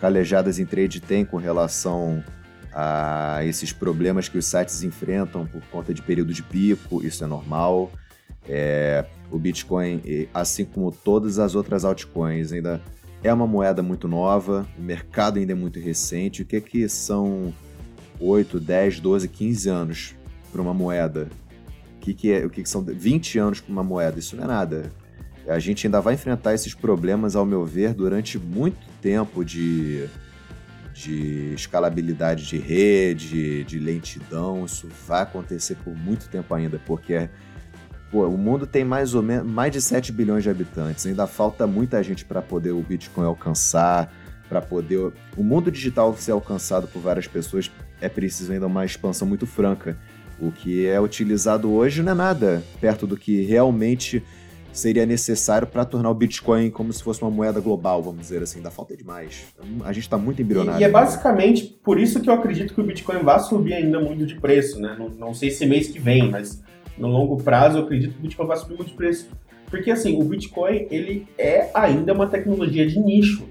[0.00, 2.24] calejadas em trade tem com relação
[2.72, 7.26] a esses problemas que os sites enfrentam por conta de período de pico, isso é
[7.26, 7.90] normal.
[8.48, 10.00] É, o Bitcoin,
[10.32, 12.80] assim como todas as outras altcoins, ainda
[13.22, 16.42] é uma moeda muito nova, o mercado ainda é muito recente.
[16.42, 17.52] O que, é que são
[18.18, 20.14] 8, 10, 12, 15 anos
[20.50, 21.28] para uma moeda?
[21.96, 24.18] O que, que, é, o que, que são 20 anos para uma moeda?
[24.18, 24.90] Isso não é nada
[25.48, 30.06] a gente ainda vai enfrentar esses problemas, ao meu ver, durante muito tempo de,
[30.94, 34.64] de escalabilidade de rede, de lentidão.
[34.64, 37.28] Isso vai acontecer por muito tempo ainda, porque
[38.10, 41.06] pô, o mundo tem mais ou menos mais de 7 bilhões de habitantes.
[41.06, 44.12] Ainda falta muita gente para poder o Bitcoin alcançar,
[44.48, 47.70] para poder o mundo digital ser alcançado por várias pessoas.
[48.00, 49.96] É preciso ainda uma expansão muito franca.
[50.40, 54.22] O que é utilizado hoje não é nada perto do que realmente
[54.72, 58.62] seria necessário para tornar o Bitcoin como se fosse uma moeda global, vamos dizer assim.
[58.62, 59.46] Dá falta demais.
[59.84, 60.78] A gente está muito embrionado.
[60.78, 64.00] E, e, é basicamente por isso que eu acredito que o Bitcoin vai subir ainda
[64.00, 64.96] muito de preço, né?
[64.98, 66.62] Não, não sei se mês que vem, mas
[67.00, 69.28] no longo prazo eu acredito que o Bitcoin vai subir muito de preço.
[69.68, 73.44] Porque assim, o Bitcoin ele é ainda uma tecnologia de nicho.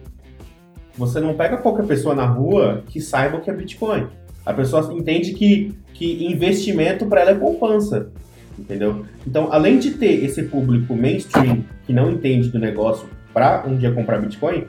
[0.98, 4.08] Você não pega qualquer pessoa na rua que saiba o que é Bitcoin.
[4.46, 8.12] A pessoa entende que, que investimento para ela é poupança
[8.60, 9.06] entendeu?
[9.26, 13.92] Então, além de ter esse público mainstream que não entende do negócio para um dia
[13.92, 14.66] comprar Bitcoin,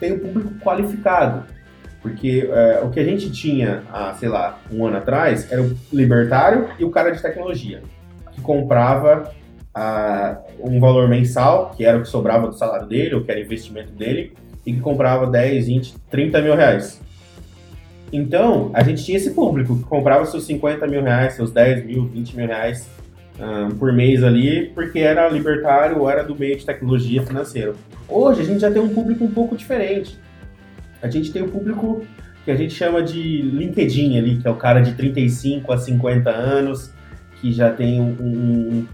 [0.00, 1.44] tem o público qualificado.
[2.00, 5.74] Porque é, o que a gente tinha há, sei lá, um ano atrás era o
[5.92, 7.82] libertário e o cara de tecnologia,
[8.34, 9.32] que comprava
[9.74, 13.40] ah, um valor mensal, que era o que sobrava do salário dele, ou que era
[13.40, 14.32] investimento dele,
[14.64, 17.00] e que comprava 10, 20, 30 mil reais.
[18.12, 22.06] Então, a gente tinha esse público que comprava seus 50 mil reais, seus 10 mil,
[22.06, 22.88] 20 mil reais
[23.38, 27.74] uh, por mês ali, porque era libertário ou era do meio de tecnologia financeira.
[28.08, 30.16] Hoje a gente já tem um público um pouco diferente.
[31.02, 32.06] A gente tem um público
[32.44, 36.30] que a gente chama de LinkedIn ali, que é o cara de 35 a 50
[36.30, 36.93] anos,
[37.44, 38.86] que já tem um, um,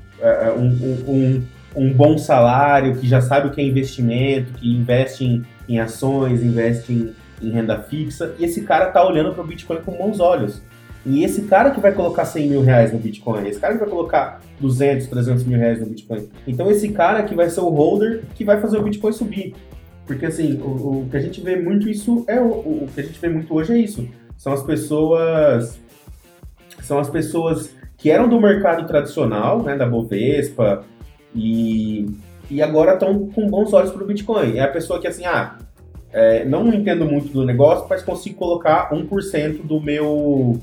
[0.59, 1.43] um, um,
[1.77, 6.43] um bom salário, que já sabe o que é investimento, que investe em, em ações,
[6.43, 10.19] investe em, em renda fixa, e esse cara está olhando para o Bitcoin com bons
[10.19, 10.61] olhos.
[11.07, 13.89] E esse cara que vai colocar 100 mil reais no Bitcoin, esse cara que vai
[13.89, 16.29] colocar 200, 300 mil reais no Bitcoin.
[16.45, 19.55] Então esse cara que vai ser o holder que vai fazer o Bitcoin subir.
[20.09, 23.05] Porque assim, o, o que a gente vê muito isso é o, o, que a
[23.05, 24.09] gente vê muito hoje é isso.
[24.37, 25.79] São as pessoas
[26.83, 30.85] são as pessoas que eram do mercado tradicional, né, da Bovespa
[31.35, 32.07] e
[32.51, 34.57] e agora estão com bons olhos para o Bitcoin.
[34.57, 35.57] É a pessoa que assim, ah,
[36.13, 40.61] é, não entendo muito do negócio, mas consigo colocar 1% do meu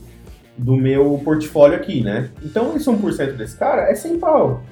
[0.58, 2.32] do meu portfólio aqui, né?
[2.44, 4.64] Então esse 1% desse cara é 100 pau.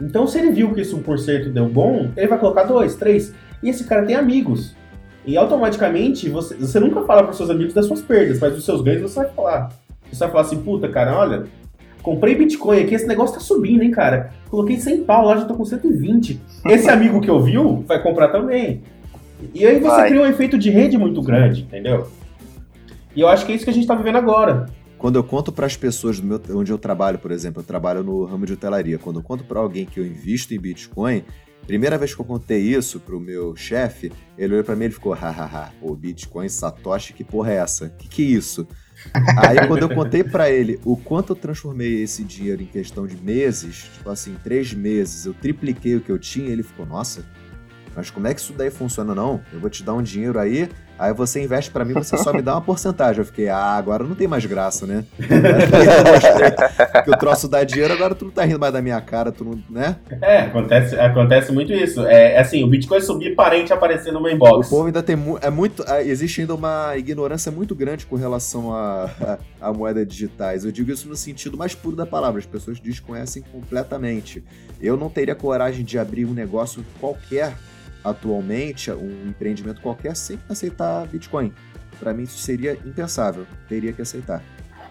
[0.00, 3.34] Então se ele viu que esse 1% deu bom, ele vai colocar 2, 3.
[3.62, 4.74] E esse cara tem amigos.
[5.24, 8.80] E automaticamente você, você nunca fala para seus amigos das suas perdas, mas dos seus
[8.80, 9.72] ganhos você vai falar.
[10.10, 11.44] Você vai falar assim, puta, cara, olha,
[12.06, 14.32] comprei Bitcoin aqui, esse negócio tá subindo, hein, cara.
[14.48, 16.40] Coloquei 100 pau lá, já tô com 120.
[16.66, 18.80] Esse amigo que ouviu vai comprar também.
[19.52, 20.08] E aí você vai.
[20.10, 22.06] cria um efeito de rede muito grande, entendeu?
[23.14, 24.66] E eu acho que é isso que a gente tá vivendo agora.
[24.96, 28.04] Quando eu conto para as pessoas do meu, onde eu trabalho, por exemplo, eu trabalho
[28.04, 28.98] no ramo de hotelaria.
[28.98, 31.24] Quando eu conto para alguém que eu invisto em Bitcoin,
[31.66, 35.12] primeira vez que eu contei isso pro meu chefe, ele olhou para mim e ficou,
[35.12, 37.88] hahaha, pô, Bitcoin, Satoshi, que porra é essa?
[37.88, 38.64] Que que é isso?
[39.36, 43.16] Aí quando eu contei para ele o quanto eu transformei esse dinheiro em questão de
[43.16, 47.24] meses, tipo assim, três meses, eu tripliquei o que eu tinha, ele ficou, nossa,
[47.94, 49.40] mas como é que isso daí funciona não?
[49.52, 50.68] Eu vou te dar um dinheiro aí,
[50.98, 53.20] aí você investe para mim, você só me dá uma porcentagem.
[53.20, 55.04] Eu fiquei, ah, agora não tem mais graça, né?
[57.04, 59.44] que o troço dá dinheiro, agora tu não tá rindo mais da minha cara, tu
[59.44, 59.96] não, né?
[60.20, 62.04] É, acontece, acontece muito isso.
[62.06, 64.66] É, assim, o Bitcoin subir parente aparecer no meu inbox.
[64.66, 68.74] O povo ainda tem é muito, é, existe ainda uma ignorância muito grande com relação
[68.74, 69.10] a,
[69.60, 70.64] a, a moedas digitais.
[70.64, 74.42] Eu digo isso no sentido mais puro da palavra, as pessoas desconhecem completamente.
[74.80, 77.54] Eu não teria coragem de abrir um negócio qualquer
[78.10, 81.52] atualmente um empreendimento qualquer sem aceitar Bitcoin.
[81.98, 84.42] Para mim isso seria impensável, teria que aceitar.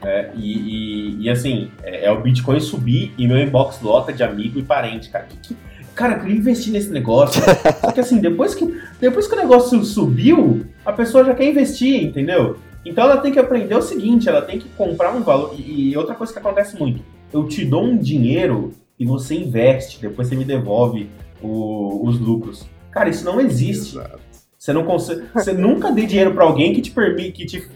[0.03, 4.24] É, e, e, e, assim, é, é, o Bitcoin subir e meu inbox lota de
[4.24, 5.26] amigo e parente, cara.
[5.26, 5.57] Que, que,
[5.95, 7.41] cara, eu queria investir nesse negócio.
[7.82, 12.03] Só que assim, depois que, depois que o negócio subiu, a pessoa já quer investir,
[12.03, 12.57] entendeu?
[12.86, 15.55] Então ela tem que aprender o seguinte, ela tem que comprar um valor.
[15.57, 17.01] E, e outra coisa que acontece muito,
[17.34, 21.09] eu te dou um dinheiro e você investe, depois você me devolve
[21.41, 22.66] o, os lucros.
[22.96, 23.98] Cara, isso não existe.
[23.98, 24.20] Exato.
[24.58, 27.68] Você não consegue, você nunca dê dinheiro para alguém que te permite, que te,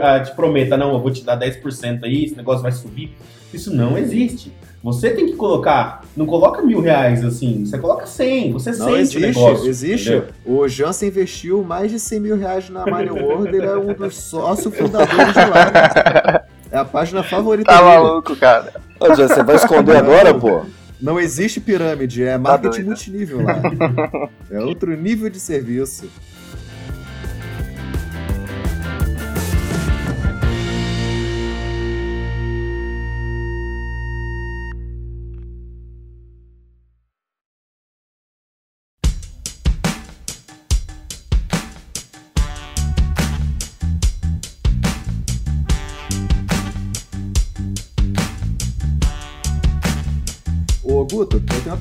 [0.00, 3.16] ah, te prometa, não, eu vou te dar 10% aí, esse negócio vai subir.
[3.52, 4.52] Isso não existe.
[4.84, 9.00] Você tem que colocar, não coloca mil reais assim, você coloca 100, você não sente
[9.00, 9.68] existe, o negócio.
[9.68, 10.28] Existe, entendeu?
[10.44, 14.14] o Jansen investiu mais de 100 mil reais na Mario World, ele é um dos
[14.14, 16.44] sócios fundadores de lá.
[16.70, 17.90] É a página favorita tá dele.
[17.90, 18.74] Tá maluco, cara.
[19.00, 20.62] Ô, Jansen, vai esconder agora, pô?
[21.00, 23.60] Não existe pirâmide, é tá marketing tá multinível lá.
[24.50, 26.10] é outro nível de serviço.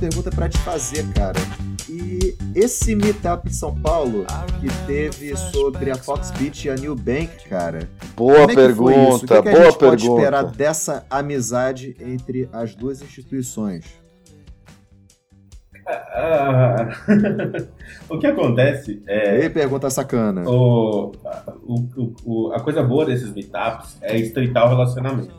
[0.10, 1.40] Pergunta para te fazer, cara.
[1.90, 4.26] E esse meetup em São Paulo
[4.60, 7.90] que teve sobre a Foxbit e a New Bank, cara.
[8.16, 9.78] Boa é pergunta, o que, é que boa a gente pergunta.
[9.80, 13.86] pode esperar dessa amizade entre as duas instituições?
[15.88, 16.90] Ah,
[18.10, 19.46] o que acontece é.
[19.46, 20.48] E pergunta sacana.
[20.48, 21.14] O,
[21.64, 25.34] o, o, a coisa boa desses meetups é estreitar o relacionamento.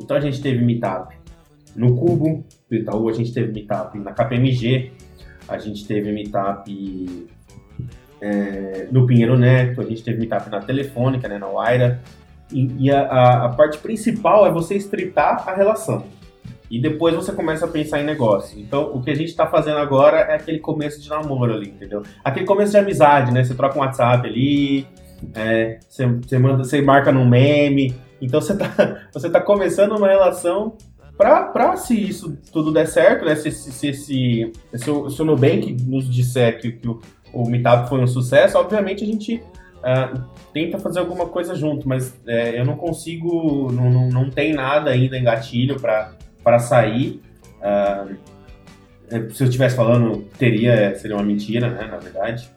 [0.00, 1.16] Então a gente teve meetup
[1.76, 2.44] no Cubo,
[2.74, 4.92] do Itaú, a gente teve meetup na KPMG,
[5.48, 7.28] a gente teve meetup
[8.20, 12.00] é, no Pinheiro Neto, a gente teve meetup na Telefônica, né, na Waira.
[12.52, 16.04] E, e a, a, parte principal é você estreitar a relação.
[16.70, 18.58] E depois você começa a pensar em negócio.
[18.58, 22.02] Então, o que a gente está fazendo agora é aquele começo de namoro ali, entendeu?
[22.24, 23.44] Aquele começo de amizade, né?
[23.44, 24.86] Você troca um WhatsApp ali,
[25.34, 27.94] é, você, marca num meme.
[28.20, 30.76] Então, você está você tá começando uma relação
[31.16, 33.36] para se isso tudo der certo, né?
[33.36, 37.00] Se, se, se, se, se, o, se o Nubank nos disser que, que o,
[37.32, 40.20] o Meetup foi um sucesso, obviamente a gente uh,
[40.52, 44.90] tenta fazer alguma coisa junto, mas uh, eu não consigo, não, não, não tem nada
[44.90, 47.20] ainda em gatilho para sair.
[47.60, 48.16] Uh,
[49.32, 51.86] se eu estivesse falando, teria, seria uma mentira, né?
[51.86, 52.50] Na verdade.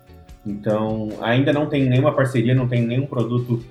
[0.46, 3.62] Então, ainda não tem nenhuma parceria, não tem nenhum produto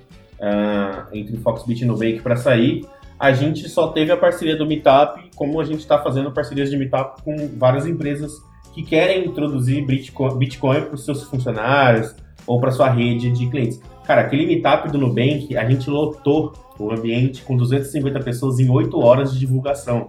[1.11, 2.85] entre Foxbit e Nubank para sair
[3.19, 6.77] a gente só teve a parceria do Meetup, como a gente está fazendo parcerias de
[6.77, 8.31] Meetup com várias empresas
[8.73, 12.15] que querem introduzir Bitcoin para os seus funcionários
[12.45, 13.81] ou para sua rede de clientes.
[14.05, 18.97] Cara, aquele Meetup do Nubank, a gente lotou o ambiente com 250 pessoas em 8
[18.99, 20.07] horas de divulgação.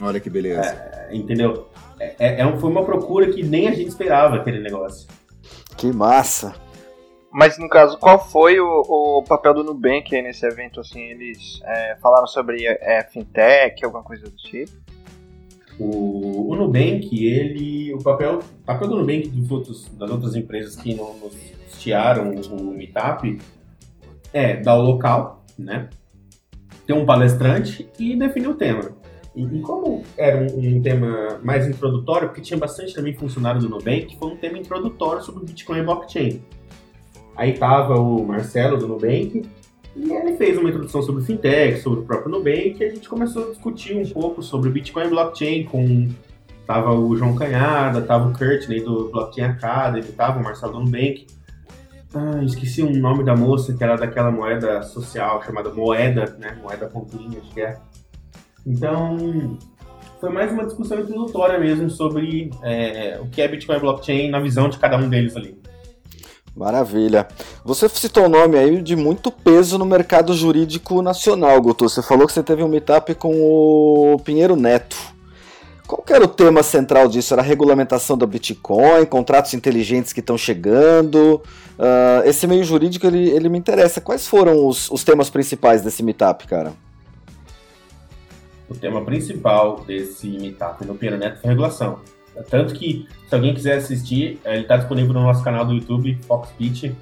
[0.00, 0.62] Olha que beleza.
[0.62, 1.68] É, entendeu?
[2.00, 5.08] É, é, é foi uma procura que nem a gente esperava aquele negócio.
[5.76, 6.54] Que massa!
[7.36, 10.80] Mas no caso, qual foi o, o papel do Nubank nesse evento?
[10.80, 14.72] Assim, eles é, falaram sobre é, fintech, alguma coisa do tipo?
[15.78, 17.92] O, o Nubank, ele.
[17.92, 23.38] O papel, papel do Nubank dos outros, das outras empresas que nos hastearam o Meetup
[24.32, 25.90] é dar o local, né?
[26.86, 28.92] Ter um palestrante e definir o tema.
[29.34, 33.68] E, e como era um, um, tema mais introdutório, porque tinha bastante também funcionário do
[33.68, 36.42] Nubank, foi um tema introdutório sobre Bitcoin e blockchain.
[37.36, 39.42] Aí tava o Marcelo do Nubank,
[39.94, 43.46] e ele fez uma introdução sobre fintech, sobre o próprio Nubank, e a gente começou
[43.46, 46.08] a discutir um pouco sobre Bitcoin e blockchain com
[46.66, 51.26] tava o João Canhada, tava o Courtney do Blockchain Academy, tava o Marcelo do Nubank.
[52.14, 56.58] Ah, esqueci o nome da moça que era daquela moeda social chamada moeda, né?
[56.62, 57.78] Moeda ponturinha, acho que é.
[58.66, 59.58] Então,
[60.20, 64.40] foi mais uma discussão introdutória mesmo sobre é, o que é Bitcoin e blockchain na
[64.40, 65.56] visão de cada um deles ali.
[66.56, 67.28] Maravilha.
[67.62, 71.86] Você citou o um nome aí de muito peso no mercado jurídico nacional, Guto.
[71.86, 74.96] Você falou que você teve um meetup com o Pinheiro Neto.
[75.86, 77.34] Qual era o tema central disso?
[77.34, 81.42] Era a regulamentação do Bitcoin, contratos inteligentes que estão chegando?
[81.78, 84.00] Uh, esse meio jurídico ele, ele me interessa.
[84.00, 86.72] Quais foram os, os temas principais desse meetup, cara?
[88.66, 92.00] O tema principal desse meetup no Pinheiro Neto foi regulação.
[92.44, 96.50] Tanto que, se alguém quiser assistir, ele está disponível no nosso canal do YouTube, Fox
[96.56, 96.92] Pitch.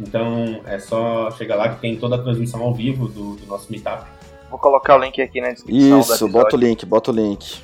[0.00, 3.70] Então é só chegar lá que tem toda a transmissão ao vivo do, do nosso
[3.70, 4.06] meetup.
[4.50, 6.00] Vou colocar o link aqui na descrição.
[6.00, 7.62] Isso, bota o link, bota o link.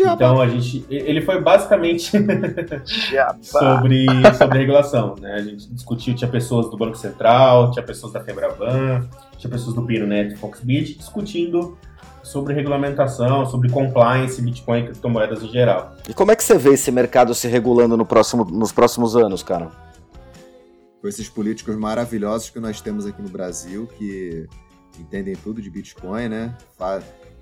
[0.00, 0.84] Então a gente.
[0.88, 2.10] Ele foi basicamente
[3.42, 4.06] sobre,
[4.38, 5.14] sobre regulação.
[5.20, 5.34] Né?
[5.34, 9.06] A gente discutiu, tinha pessoas do Banco Central, tinha pessoas da Febraban,
[9.36, 11.76] tinha pessoas do Pironet e Foxbit discutindo
[12.22, 15.94] sobre regulamentação, sobre compliance, Bitcoin e criptomoedas em geral.
[16.08, 19.42] E como é que você vê esse mercado se regulando no próximo, nos próximos anos,
[19.42, 19.70] cara?
[21.00, 24.46] Com esses políticos maravilhosos que nós temos aqui no Brasil, que
[24.98, 26.56] entendem tudo de Bitcoin, né?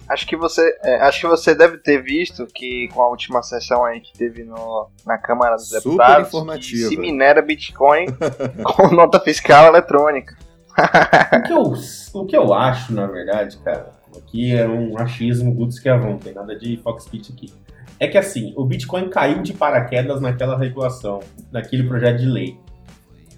[0.08, 3.84] Acho que você, é, acho que você deve ter visto que com a última sessão
[3.84, 6.88] aí que teve no, na Câmara dos Super Deputados, informativa.
[6.88, 8.06] se minera Bitcoin
[8.64, 10.36] com nota fiscal eletrônica.
[10.76, 15.88] o, que eu, o que eu acho, na verdade, cara, Aqui é um achismo que
[15.90, 17.52] não tem nada de Foxbit aqui.
[17.98, 21.20] É que assim, o Bitcoin caiu de paraquedas naquela regulação,
[21.52, 22.56] naquele projeto de lei.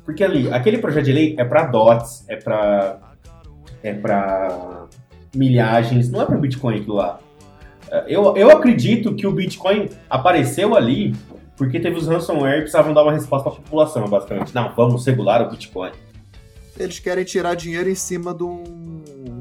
[0.05, 2.99] Porque ali, aquele projeto de lei é para DOTs, é para
[3.83, 4.87] é para
[5.35, 7.18] milhagens, não é para Bitcoin aquilo lá.
[8.07, 11.14] Eu, eu acredito que o Bitcoin apareceu ali
[11.57, 14.55] porque teve os ransomware e precisavam dar uma resposta a população, basicamente.
[14.55, 15.93] Não, vamos regular o Bitcoin.
[16.79, 18.62] Eles querem tirar dinheiro em cima do,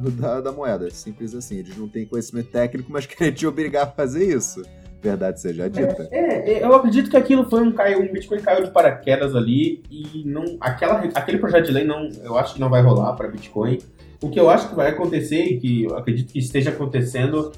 [0.20, 0.90] da, da moeda.
[0.90, 1.58] Simples assim.
[1.58, 4.62] Eles não têm conhecimento técnico, mas querem te obrigar a fazer isso.
[5.02, 6.08] Verdade seja dita.
[6.12, 9.82] É, é, eu acredito que aquilo foi um, caiu, um Bitcoin caiu de paraquedas ali
[9.90, 13.28] e não, aquela, aquele projeto de lei não, eu acho que não vai rolar para
[13.28, 13.80] Bitcoin.
[14.22, 17.52] O que eu acho que vai acontecer e que eu acredito que esteja acontecendo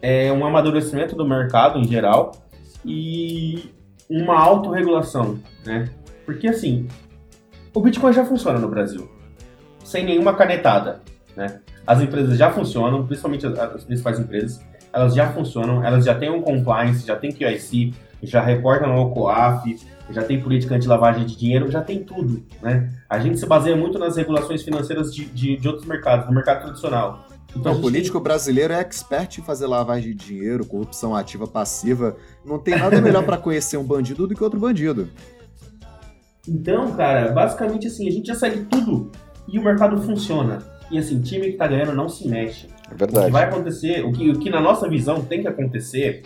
[0.00, 2.32] é um amadurecimento do mercado em geral
[2.82, 3.70] e
[4.08, 5.90] uma autorregulação, né?
[6.24, 6.88] Porque assim,
[7.74, 9.10] o Bitcoin já funciona no Brasil,
[9.84, 11.02] sem nenhuma canetada.
[11.36, 11.60] Né?
[11.88, 14.60] As empresas já funcionam, principalmente as, as principais empresas,
[14.92, 19.74] elas já funcionam, elas já têm um compliance, já tem QIC, já reportam ao COAF,
[20.10, 22.44] já tem política anti-lavagem de dinheiro, já tem tudo.
[22.60, 22.92] Né?
[23.08, 26.64] A gente se baseia muito nas regulações financeiras de, de, de outros mercados, do mercado
[26.64, 27.24] tradicional.
[27.56, 28.24] Então, o político tem...
[28.24, 32.18] brasileiro é expert em fazer lavagem de dinheiro, corrupção ativa, passiva.
[32.44, 35.08] Não tem nada melhor para conhecer um bandido do que outro bandido.
[36.46, 39.10] Então, cara, basicamente assim, a gente já segue tudo
[39.50, 40.76] e o mercado funciona.
[40.90, 42.68] E assim, time que tá ganhando não se mexe.
[42.90, 43.24] É verdade.
[43.24, 46.22] O que vai acontecer, o que, o que na nossa visão tem que acontecer,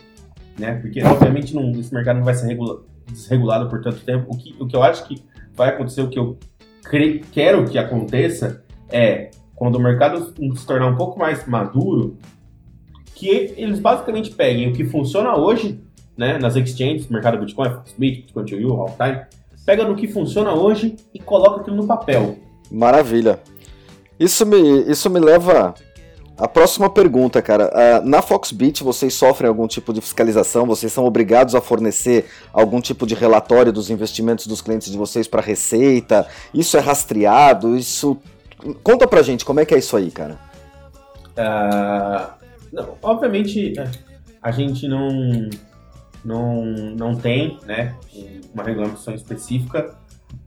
[0.58, 0.74] né?
[0.74, 4.26] Porque obviamente não, esse mercado não vai ser regula, desregulado por tanto tempo.
[4.32, 5.22] O que, o que eu acho que
[5.54, 6.38] vai acontecer, o que eu
[6.84, 12.16] cre, quero que aconteça, é quando o mercado se tornar um pouco mais maduro,
[13.14, 15.80] que eles basicamente peguem o que funciona hoje,
[16.16, 19.22] né, nas exchanges, mercado Bitcoin, Bitcoin, Bitcoin to You, Time,
[19.64, 22.36] pega no que funciona hoje e coloca aquilo no papel.
[22.70, 23.38] Maravilha.
[24.22, 25.74] Isso me, isso me leva
[26.38, 27.68] à próxima pergunta, cara.
[27.72, 30.64] Uh, na Foxbit, vocês sofrem algum tipo de fiscalização?
[30.64, 35.26] Vocês são obrigados a fornecer algum tipo de relatório dos investimentos dos clientes de vocês
[35.26, 36.24] para Receita?
[36.54, 37.76] Isso é rastreado?
[37.76, 38.16] Isso.
[38.84, 40.38] Conta pra gente como é que é isso aí, cara.
[41.36, 42.30] Uh,
[42.72, 43.72] não, obviamente,
[44.40, 45.50] a gente não
[46.24, 47.96] não, não tem né,
[48.54, 49.96] uma regulamentação específica,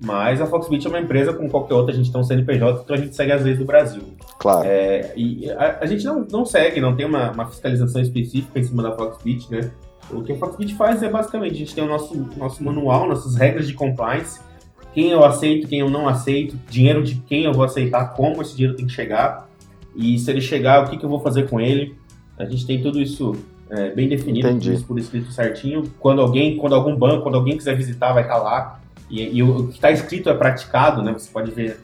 [0.03, 2.95] mas a Foxbit é uma empresa como qualquer outra, a gente tem um CNPJ, então
[2.95, 4.03] a gente segue as leis do Brasil.
[4.39, 4.67] Claro.
[4.67, 8.63] É, e a, a, gente não, não segue, não tem uma, uma, fiscalização específica em
[8.63, 9.71] cima da Foxbit, né?
[10.11, 13.35] O que a Foxbit faz é basicamente, a gente tem o nosso, nosso manual, nossas
[13.35, 14.39] regras de compliance,
[14.93, 18.55] quem eu aceito, quem eu não aceito, dinheiro de quem eu vou aceitar, como esse
[18.55, 19.49] dinheiro tem que chegar,
[19.95, 21.95] e se ele chegar, o que, que eu vou fazer com ele.
[22.37, 23.33] A gente tem tudo isso
[23.69, 24.83] é, bem definido, Entendi.
[24.83, 25.83] por escrito certinho.
[25.99, 28.79] Quando alguém, quando algum banco, quando alguém quiser visitar, vai estar tá lá.
[29.09, 31.13] E, e o que está escrito é praticado, né?
[31.13, 31.79] Você pode ver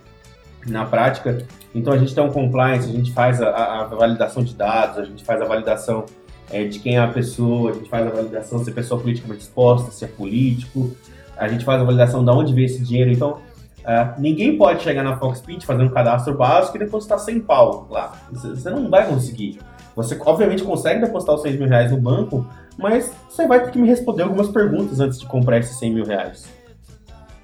[0.67, 1.45] na prática.
[1.74, 5.03] Então a gente tem um compliance, a gente faz a, a validação de dados, a
[5.05, 6.05] gente faz a validação
[6.51, 9.43] é, de quem é a pessoa, a gente faz a validação se é pessoa politicamente
[9.43, 10.91] exposta, se é político,
[11.38, 13.11] a gente faz a validação de onde veio esse dinheiro.
[13.11, 13.39] Então
[13.86, 18.13] é, ninguém pode chegar na Foxpit fazer um cadastro básico e depositar 100 pau lá.
[18.32, 19.59] Você não vai conseguir.
[19.95, 22.47] Você, obviamente, consegue depositar os 100 mil reais no banco,
[22.78, 26.05] mas você vai ter que me responder algumas perguntas antes de comprar esses 100 mil
[26.05, 26.61] reais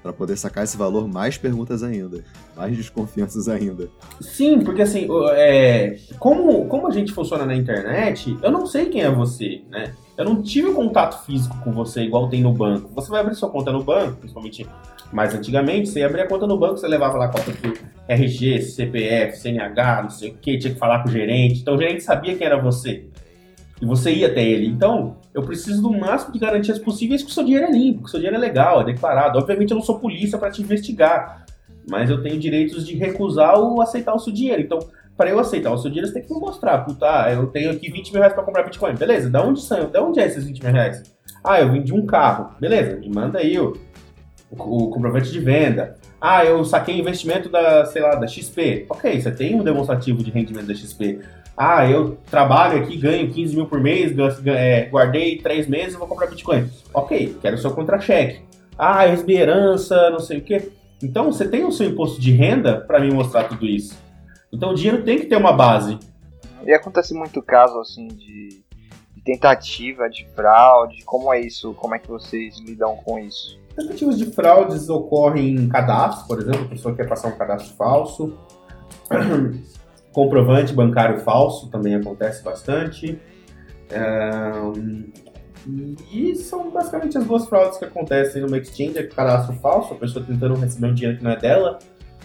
[0.08, 2.24] para poder sacar esse valor, mais perguntas ainda,
[2.56, 3.90] mais desconfianças ainda.
[4.20, 9.02] Sim, porque assim, é, como, como a gente funciona na internet, eu não sei quem
[9.02, 9.92] é você, né?
[10.16, 12.90] Eu não tive contato físico com você igual tem no banco.
[12.94, 14.66] Você vai abrir sua conta no banco, principalmente
[15.12, 17.74] mais antigamente, você ia abrir a conta no banco, você levava lá a conta do
[18.08, 21.60] RG, CPF, CNH, não sei o que, tinha que falar com o gerente.
[21.60, 23.04] Então o gerente sabia quem era você
[23.80, 24.66] e você ia até ele.
[24.66, 28.06] Então, eu preciso do máximo de garantias possíveis que o seu dinheiro é limpo, que
[28.06, 29.38] o seu dinheiro é legal, é declarado.
[29.38, 31.44] Obviamente, eu não sou polícia para te investigar,
[31.88, 34.62] mas eu tenho direitos de recusar ou aceitar o seu dinheiro.
[34.62, 34.78] Então,
[35.16, 36.78] para eu aceitar o seu dinheiro, você tem que me mostrar.
[36.84, 38.94] Puta, ah, eu tenho aqui 20 mil reais para comprar Bitcoin.
[38.94, 39.90] Beleza, da onde são?
[39.90, 41.02] Da onde é esses 20 mil reais?
[41.42, 42.54] Ah, eu vendi um carro.
[42.60, 43.76] Beleza, me manda aí o,
[44.50, 45.96] o, comprovante de venda.
[46.20, 48.86] Ah, eu saquei investimento da, sei lá, da XP.
[48.88, 51.20] Ok, você tem um demonstrativo de rendimento da XP.
[51.60, 56.06] Ah, eu trabalho aqui, ganho 15 mil por mês, é, guardei três meses e vou
[56.06, 56.70] comprar Bitcoin.
[56.94, 58.42] Ok, quero o seu contra-cheque.
[58.78, 60.70] Ah, recebi herança, não sei o quê.
[61.02, 63.98] Então, você tem o seu imposto de renda para me mostrar tudo isso.
[64.52, 65.98] Então, o dinheiro tem que ter uma base.
[66.64, 68.62] E acontece muito caso, assim, de,
[69.16, 71.04] de tentativa, de fraude.
[71.04, 71.74] Como é isso?
[71.74, 73.58] Como é que vocês lidam com isso?
[73.74, 78.38] Tentativas de fraudes ocorrem em cadastros, por exemplo, a pessoa quer passar um cadastro falso.
[80.18, 83.20] Comprovante bancário falso também acontece bastante.
[86.12, 90.24] e são basicamente as duas fraudes que acontecem no exchange, é cadastro falso, a pessoa
[90.26, 91.78] tentando receber um dinheiro que não é dela.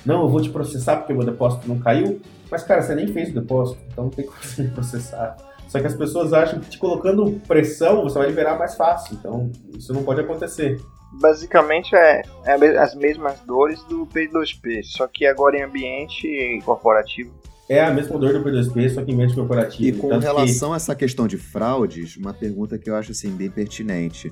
[0.03, 2.19] Não, eu vou te processar porque o meu depósito não caiu.
[2.49, 5.37] Mas, cara, você nem fez o depósito, então não tem como você processar.
[5.67, 9.17] Só que as pessoas acham que te colocando pressão você vai liberar mais fácil.
[9.19, 10.81] Então, isso não pode acontecer.
[11.21, 17.31] Basicamente é, é as mesmas dores do P2P, só que agora em ambiente corporativo.
[17.69, 19.97] É a mesma dor do P2P, só que em ambiente corporativo.
[19.97, 20.73] E com Tanto relação que...
[20.73, 24.31] a essa questão de fraudes, uma pergunta que eu acho assim bem pertinente.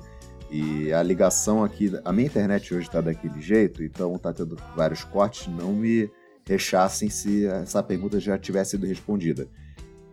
[0.50, 5.02] E a ligação aqui, a minha internet hoje está daquele jeito, então está tendo vários
[5.02, 6.10] cortes, não me
[6.46, 9.48] rechassem se essa pergunta já tivesse sido respondida.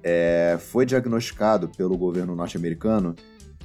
[0.02, 3.16] É, foi diagnosticado pelo governo norte-americano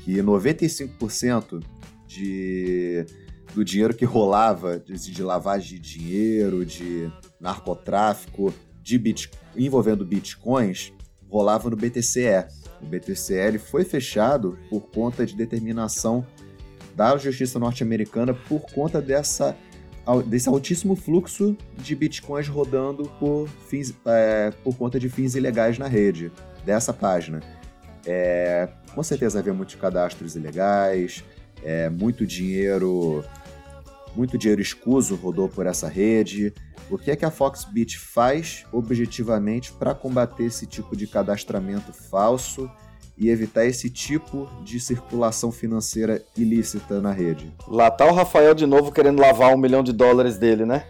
[0.03, 1.63] que 95%
[2.09, 3.07] de,
[3.55, 7.09] do dinheiro que rolava de, de lavagem de dinheiro, de
[7.41, 8.53] narcotráfico,
[8.83, 10.93] de Bitcoin, envolvendo bitcoins
[11.29, 12.47] rolava no BTCE.
[12.81, 16.25] O BTCE foi fechado por conta de determinação
[16.95, 19.57] da justiça norte-americana por conta dessa,
[20.27, 25.89] desse altíssimo fluxo de bitcoins rodando por, fins, é, por conta de fins ilegais na
[25.89, 26.31] rede
[26.65, 27.41] dessa página.
[28.07, 31.25] É, com certeza havia muitos cadastros ilegais,
[31.65, 33.25] é, muito dinheiro
[34.17, 36.53] muito dinheiro escuso rodou por essa rede.
[36.91, 42.71] O que é que a Foxbit faz objetivamente para combater esse tipo de cadastramento falso
[43.17, 47.53] e evitar esse tipo de circulação financeira ilícita na rede?
[47.67, 50.85] Lá tá o Rafael de novo querendo lavar um milhão de dólares dele, né?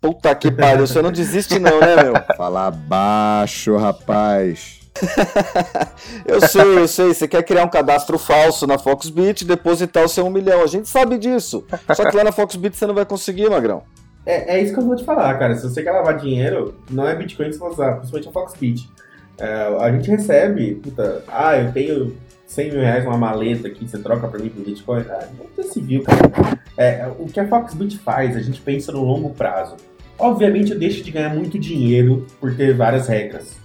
[0.00, 2.14] Puta que pariu, você não desiste não, né, meu?
[2.36, 4.81] Fala baixo, rapaz.
[6.26, 7.14] eu sei, eu sei.
[7.14, 10.62] Você quer criar um cadastro falso na Foxbit e depositar o seu um milhão.
[10.62, 11.64] A gente sabe disso.
[11.94, 13.82] Só que lá na Foxbit você não vai conseguir, Magrão.
[14.24, 15.54] É, é isso que eu vou te falar, cara.
[15.54, 18.90] Se você quer lavar dinheiro, não é Bitcoin que você vai usar, principalmente a Foxbit.
[19.38, 22.16] É, a gente recebe, puta, ah, eu tenho
[22.46, 25.04] 100 mil reais uma maleta aqui, você troca pra mim por Bitcoin.
[25.08, 26.60] Ah, não tem civil, cara.
[26.76, 29.76] É, o que a Foxbit faz, a gente pensa no longo prazo.
[30.18, 33.61] Obviamente eu deixo de ganhar muito dinheiro por ter várias regras.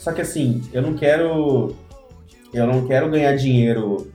[0.00, 1.74] Só que assim, eu não quero.
[2.54, 4.10] Eu não quero ganhar dinheiro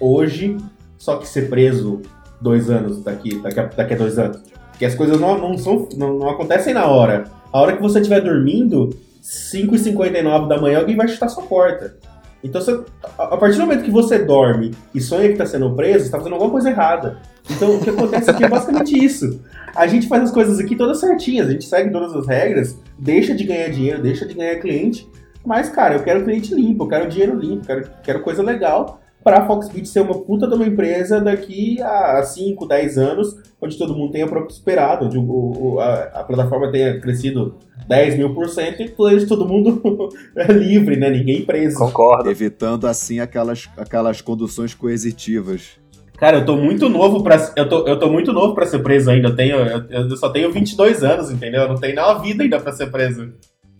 [0.00, 0.56] hoje,
[0.96, 2.00] só que ser preso
[2.40, 4.40] dois anos daqui, daqui, a, daqui a dois anos.
[4.70, 7.24] Porque as coisas não, não, são, não, não acontecem na hora.
[7.52, 11.96] A hora que você estiver dormindo, 5h59 da manhã, alguém vai chutar sua porta.
[12.42, 12.80] Então, você,
[13.18, 16.34] a partir do momento que você dorme e sonha que está sendo preso, está fazendo
[16.34, 17.18] alguma coisa errada.
[17.50, 19.40] Então, o que acontece aqui é basicamente isso.
[19.74, 23.34] A gente faz as coisas aqui todas certinhas, a gente segue todas as regras, deixa
[23.34, 25.08] de ganhar dinheiro, deixa de ganhar cliente,
[25.46, 29.38] mas, cara, eu quero cliente limpo, eu quero dinheiro limpo, quero, quero coisa legal para
[29.38, 33.92] a Foxbit ser uma puta de uma empresa daqui a 5, 10 anos, onde todo
[33.92, 37.56] mundo tenha prosperado, onde o, o, a, a, plataforma tenha crescido
[37.88, 38.88] 10 mil por cento e
[39.26, 41.10] todo mundo é livre, né?
[41.10, 41.76] Ninguém preso.
[41.76, 42.30] Concordo.
[42.30, 45.76] Evitando assim aquelas, aquelas conduções coercitivas.
[46.16, 49.10] Cara, eu tô muito novo para eu tô, eu tô muito novo para ser preso
[49.10, 49.28] ainda.
[49.28, 51.62] Eu tenho eu, eu só tenho 22 anos, entendeu?
[51.62, 53.32] Eu não tenho nenhuma vida ainda para ser preso.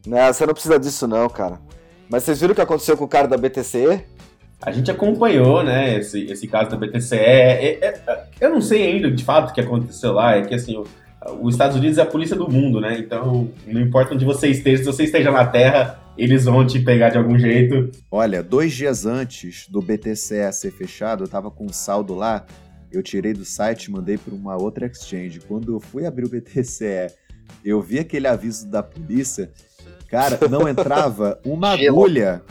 [0.07, 1.59] Não, você não precisa disso não, cara.
[2.09, 4.05] Mas vocês viram o que aconteceu com o cara da BTC?
[4.63, 7.17] A gente acompanhou, né, esse, esse caso da BTCE.
[7.17, 10.37] É, é, é, eu não sei ainda de fato o que aconteceu lá.
[10.37, 10.83] É que assim,
[11.41, 12.99] os Estados Unidos é a polícia do mundo, né?
[12.99, 17.11] Então, não importa onde você esteja, se você esteja na Terra, eles vão te pegar
[17.11, 17.91] de algum jeito.
[18.11, 22.47] Olha, dois dias antes do BTCE ser fechado, eu tava com um saldo lá,
[22.91, 25.41] eu tirei do site e mandei para uma outra exchange.
[25.41, 27.13] Quando eu fui abrir o BTCE,
[27.65, 29.51] eu vi aquele aviso da polícia
[30.09, 32.43] Cara, não entrava uma agulha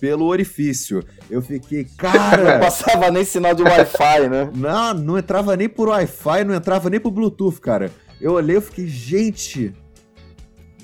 [0.00, 1.04] pelo orifício.
[1.30, 2.54] Eu fiquei, cara.
[2.54, 4.50] Não passava nem sinal de Wi-Fi, né?
[4.54, 7.90] Não, não entrava nem por Wi-Fi, não entrava nem por Bluetooth, cara.
[8.20, 9.74] Eu olhei e fiquei, gente.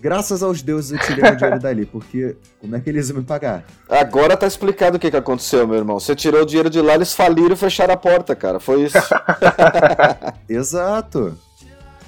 [0.01, 3.25] Graças aos deuses eu tirei o dinheiro dali, porque como é que eles iam me
[3.25, 3.65] pagar?
[3.89, 5.99] Agora tá explicado o que, que aconteceu, meu irmão.
[5.99, 8.61] Você tirou o dinheiro de lá, eles faliram e fecharam a porta, cara.
[8.61, 8.99] Foi isso.
[10.49, 11.37] Exato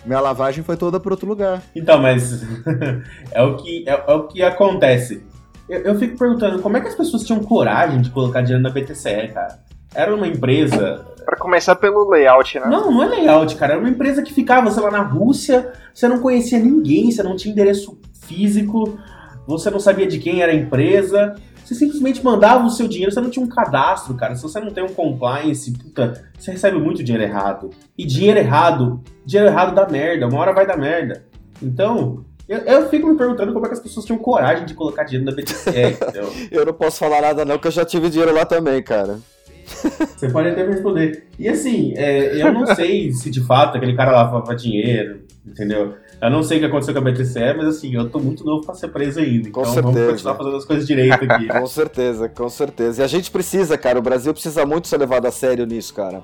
[0.04, 1.62] minha lavagem foi toda para outro lugar.
[1.74, 2.42] Então, mas
[3.32, 5.22] é, o que, é, é, o que acontece.
[5.68, 8.70] Eu, eu, fico perguntando, como é que as pessoas tinham coragem de colocar dinheiro na
[8.70, 9.60] BTCE, cara?
[9.94, 11.06] Era uma empresa...
[11.24, 12.66] Para começar pelo layout, né?
[12.66, 13.74] Não, não é layout, cara.
[13.74, 17.36] Era uma empresa que ficava, sei lá, na Rússia, você não conhecia ninguém, você não
[17.36, 18.98] tinha endereço físico,
[19.46, 21.36] você não sabia de quem era a empresa,
[21.70, 24.34] você simplesmente mandava o seu dinheiro, você não tinha um cadastro, cara.
[24.34, 27.70] Se você não tem um compliance, puta, você recebe muito dinheiro errado.
[27.96, 31.24] E dinheiro errado, dinheiro errado dá merda, uma hora vai dar merda.
[31.62, 35.04] Então, eu, eu, fico me perguntando como é que as pessoas tinham coragem de colocar
[35.04, 35.96] dinheiro na BTC,
[36.50, 39.20] eu não posso falar nada não, porque eu já tive dinheiro lá também, cara.
[39.64, 41.28] Você pode até me responder.
[41.38, 45.94] E assim, é, eu não sei se de fato aquele cara lavava dinheiro, entendeu?
[46.20, 48.64] Eu não sei o que aconteceu com a BTCE, mas assim, eu tô muito novo
[48.64, 49.50] pra ser preso ainda.
[49.50, 49.92] Com então certeza.
[49.92, 51.48] vamos continuar fazendo as coisas direito aqui.
[51.48, 53.02] com certeza, com certeza.
[53.02, 56.22] E a gente precisa, cara, o Brasil precisa muito ser levado a sério nisso, cara.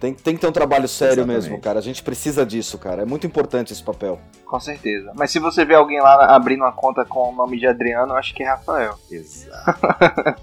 [0.00, 1.42] Tem, tem que ter um trabalho sério Exatamente.
[1.44, 1.78] mesmo, cara.
[1.78, 3.02] A gente precisa disso, cara.
[3.02, 4.20] É muito importante esse papel.
[4.44, 5.12] Com certeza.
[5.14, 8.16] Mas se você vê alguém lá abrindo uma conta com o nome de Adriano, eu
[8.16, 8.98] acho que é Rafael.
[9.10, 9.80] Exato.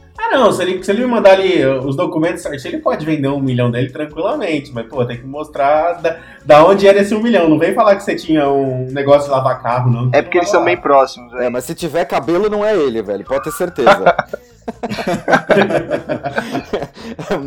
[0.31, 0.51] não.
[0.51, 3.69] Se ele, se ele me mandar ali os documentos certinho, ele pode vender um milhão
[3.69, 4.71] dele tranquilamente.
[4.73, 7.49] Mas, pô, tem que mostrar da, da onde era esse um milhão.
[7.49, 10.09] Não vem falar que você tinha um negócio de lavar carro, não.
[10.13, 11.43] É porque eles são bem próximos, velho.
[11.43, 13.23] É, mas se tiver cabelo, não é ele, velho.
[13.23, 14.15] Pode ter certeza.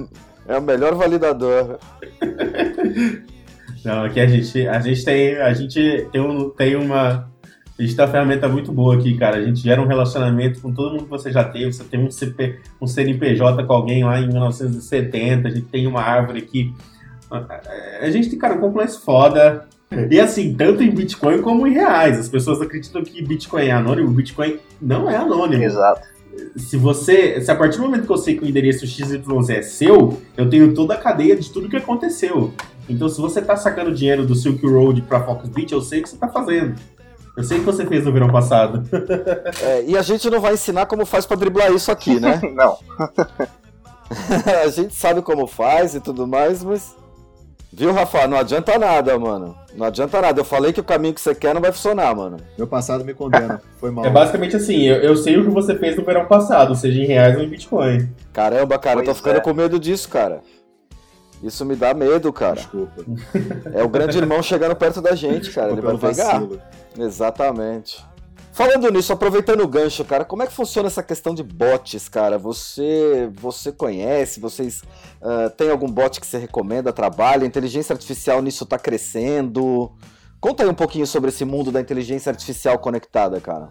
[0.46, 1.78] É o melhor validador.
[3.84, 7.28] Não, aqui a gente, a gente tem, a gente tem, um, tem uma,
[7.78, 9.36] a gente tem uma ferramenta muito boa aqui, cara.
[9.36, 11.72] A gente gera um relacionamento com todo mundo que você já teve.
[11.72, 15.48] Você tem um, CP, um CNPJ com alguém lá em 1970.
[15.48, 16.72] A gente tem uma árvore aqui.
[18.00, 19.66] A gente tem, cara, um complexo foda.
[20.08, 22.18] E assim, tanto em Bitcoin como em reais.
[22.18, 24.10] As pessoas acreditam que Bitcoin é anônimo.
[24.10, 25.62] Bitcoin não é anônimo.
[25.62, 26.14] Exato
[26.56, 27.40] se você.
[27.40, 30.48] Se a partir do momento que eu sei que o endereço XYZ é seu, eu
[30.48, 32.52] tenho toda a cadeia de tudo que aconteceu.
[32.88, 36.10] Então, se você tá sacando dinheiro do Silk Road pra Foxbit, eu sei o que
[36.10, 36.74] você tá fazendo.
[37.36, 38.88] Eu sei o que você fez no verão passado.
[39.62, 42.40] É, e a gente não vai ensinar como faz pra driblar isso aqui, né?
[42.54, 42.78] não.
[44.64, 46.94] a gente sabe como faz e tudo mais, mas
[47.76, 48.28] Viu, Rafa?
[48.28, 49.56] Não adianta nada, mano.
[49.74, 50.40] Não adianta nada.
[50.40, 52.36] Eu falei que o caminho que você quer não vai funcionar, mano.
[52.56, 53.60] Meu passado me condena.
[53.80, 54.04] Foi mal.
[54.06, 57.04] É basicamente assim, eu, eu sei o que você fez no verão passado, seja em
[57.04, 58.08] reais ou em Bitcoin.
[58.32, 59.40] Caramba, cara, pois eu tô ficando é.
[59.40, 60.40] com medo disso, cara.
[61.44, 62.56] Isso me dá medo, cara.
[62.56, 63.04] Desculpa.
[63.74, 65.72] É o grande irmão chegando perto da gente, cara.
[65.72, 66.40] Ele vai pegar.
[66.40, 66.60] Vacilo.
[66.98, 68.02] Exatamente.
[68.50, 72.38] Falando nisso, aproveitando o gancho, cara, como é que funciona essa questão de bots, cara?
[72.38, 74.80] Você você conhece, vocês
[75.20, 77.44] uh, tem algum bot que você recomenda, trabalha?
[77.44, 79.90] Inteligência artificial nisso tá crescendo?
[80.40, 83.70] Conta aí um pouquinho sobre esse mundo da inteligência artificial conectada, cara.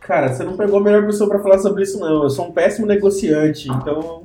[0.00, 2.24] Cara, você não pegou a melhor pessoa para falar sobre isso, não.
[2.24, 4.19] Eu sou um péssimo negociante, então.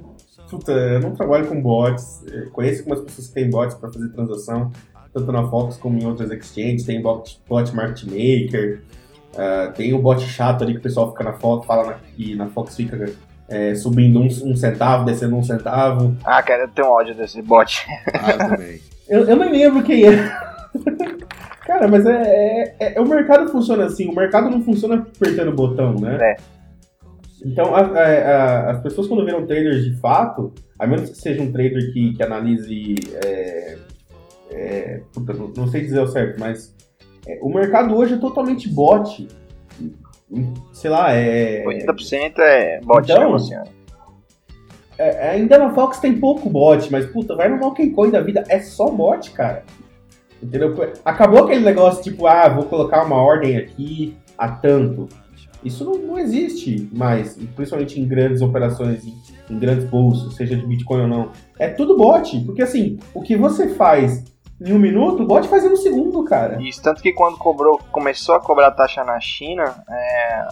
[0.50, 2.24] Puta, eu não trabalho com bots.
[2.32, 4.72] Eu conheço algumas pessoas que têm bots para fazer transação,
[5.14, 6.86] tanto na Fox como em outras exchanges.
[6.86, 8.82] Tem bot, bot Market Maker.
[9.34, 12.36] Uh, tem o bot chato ali que o pessoal fica na foto, fala na, que
[12.36, 13.12] na Fox fica
[13.48, 16.16] é, subindo um, um, centavo, descendo um centavo.
[16.24, 17.86] Ah, cara, eu tenho ódio desse bot.
[18.14, 18.82] Ah, eu também.
[19.08, 20.32] eu, eu não lembro quem é.
[21.66, 25.56] cara, mas é, é, é, O mercado funciona assim, o mercado não funciona apertando o
[25.56, 26.18] botão, né?
[26.22, 26.38] É.
[27.46, 31.44] Então, a, a, a, as pessoas quando viram traders de fato, a menos que seja
[31.44, 32.96] um trader que, que analise.
[33.24, 33.78] É,
[34.50, 36.76] é, puta, não, não sei dizer o certo, mas
[37.28, 39.28] é, o mercado hoje é totalmente bot.
[40.74, 41.64] Sei lá, é.
[41.64, 43.70] 80% é bot então, negociando.
[44.98, 48.44] é, ainda na Fox tem pouco bot, mas puta, vai no Monkey Coin da vida,
[48.50, 49.64] é só bot, cara.
[50.42, 50.76] Entendeu?
[51.06, 55.08] Acabou aquele negócio tipo, ah, vou colocar uma ordem aqui a tanto.
[55.66, 59.18] Isso não, não existe mais, principalmente em grandes operações, em,
[59.50, 61.32] em, grandes bolsos, seja de Bitcoin ou não.
[61.58, 64.24] É tudo bot, porque assim, o que você faz
[64.62, 66.62] em um minuto, o bot faz em um segundo, cara.
[66.62, 70.48] Isso, tanto que quando cobrou, começou a cobrar taxa na China, é,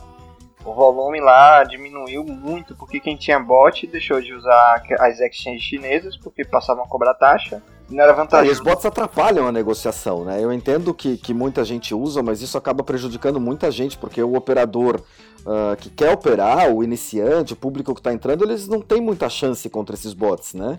[0.65, 6.17] o volume lá diminuiu muito, porque quem tinha bot deixou de usar as exchanges chinesas,
[6.17, 8.49] porque passavam a cobrar taxa, não era vantajoso.
[8.49, 10.43] É, e os bots atrapalham a negociação, né?
[10.43, 14.35] Eu entendo que, que muita gente usa, mas isso acaba prejudicando muita gente, porque o
[14.35, 15.01] operador
[15.41, 19.29] uh, que quer operar, o iniciante, o público que está entrando, eles não têm muita
[19.29, 20.77] chance contra esses bots, né?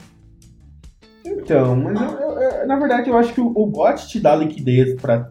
[1.25, 5.01] Então, mas eu, eu, na verdade eu acho que o, o bot te dá liquidez
[5.01, 5.31] para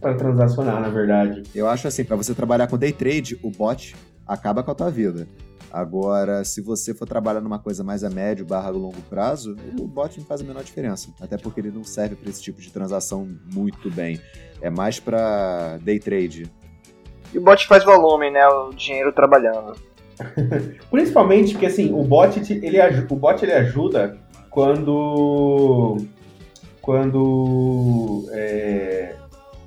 [0.00, 1.42] para transacionar, na verdade.
[1.54, 3.94] Eu acho assim, para você trabalhar com day trade, o bot
[4.26, 5.26] acaba com a tua vida.
[5.72, 10.18] Agora, se você for trabalhar numa coisa mais a médio barra longo prazo, o bot
[10.18, 11.10] não faz a menor diferença.
[11.20, 14.20] Até porque ele não serve para esse tipo de transação muito bem.
[14.60, 16.50] É mais para day trade.
[17.32, 18.44] E o bot faz volume, né?
[18.48, 19.76] O dinheiro trabalhando.
[20.90, 24.18] Principalmente porque assim, o bot ele, o bot ele ajuda
[24.50, 25.98] quando
[26.80, 29.14] quando é,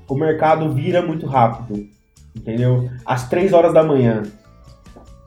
[0.06, 1.88] o mercado vira muito rápido,
[2.36, 2.90] entendeu?
[3.06, 4.22] Às 3 horas da manhã.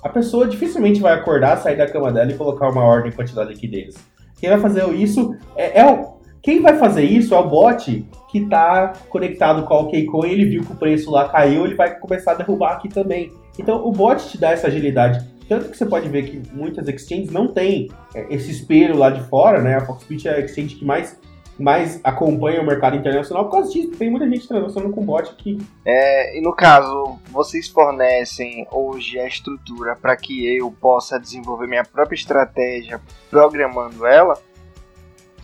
[0.08, 3.36] A pessoa dificilmente vai acordar, sair da cama dela e colocar uma ordem para te
[3.36, 3.96] dar liquidez.
[4.40, 8.38] Quem vai fazer isso é, é o, quem vai fazer isso é o bot que
[8.38, 12.32] está conectado com o Kcoin, ele viu que o preço lá caiu, ele vai começar
[12.32, 13.34] a derrubar aqui também.
[13.60, 15.28] Então o bot te dá essa agilidade.
[15.50, 19.22] Tanto que você pode ver que muitas exchanges não têm é, esse espelho lá de
[19.24, 19.76] fora, né?
[19.76, 21.20] A Foxbit é a exchange que mais
[21.58, 23.92] mais acompanha o mercado internacional por causa disso.
[23.98, 25.58] Tem muita gente transacionando com bot aqui.
[25.86, 31.84] É, e no caso, vocês fornecem hoje a estrutura para que eu possa desenvolver minha
[31.84, 34.38] própria estratégia programando ela?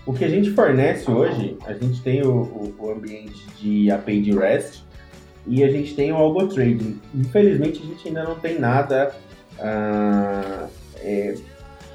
[0.06, 4.22] O que a gente fornece hoje, a gente tem o, o, o ambiente de API
[4.22, 4.84] de REST
[5.48, 7.00] e a gente tem o Algo Trading.
[7.14, 9.16] Infelizmente, a gente ainda não tem nada
[9.60, 11.36] ah, é,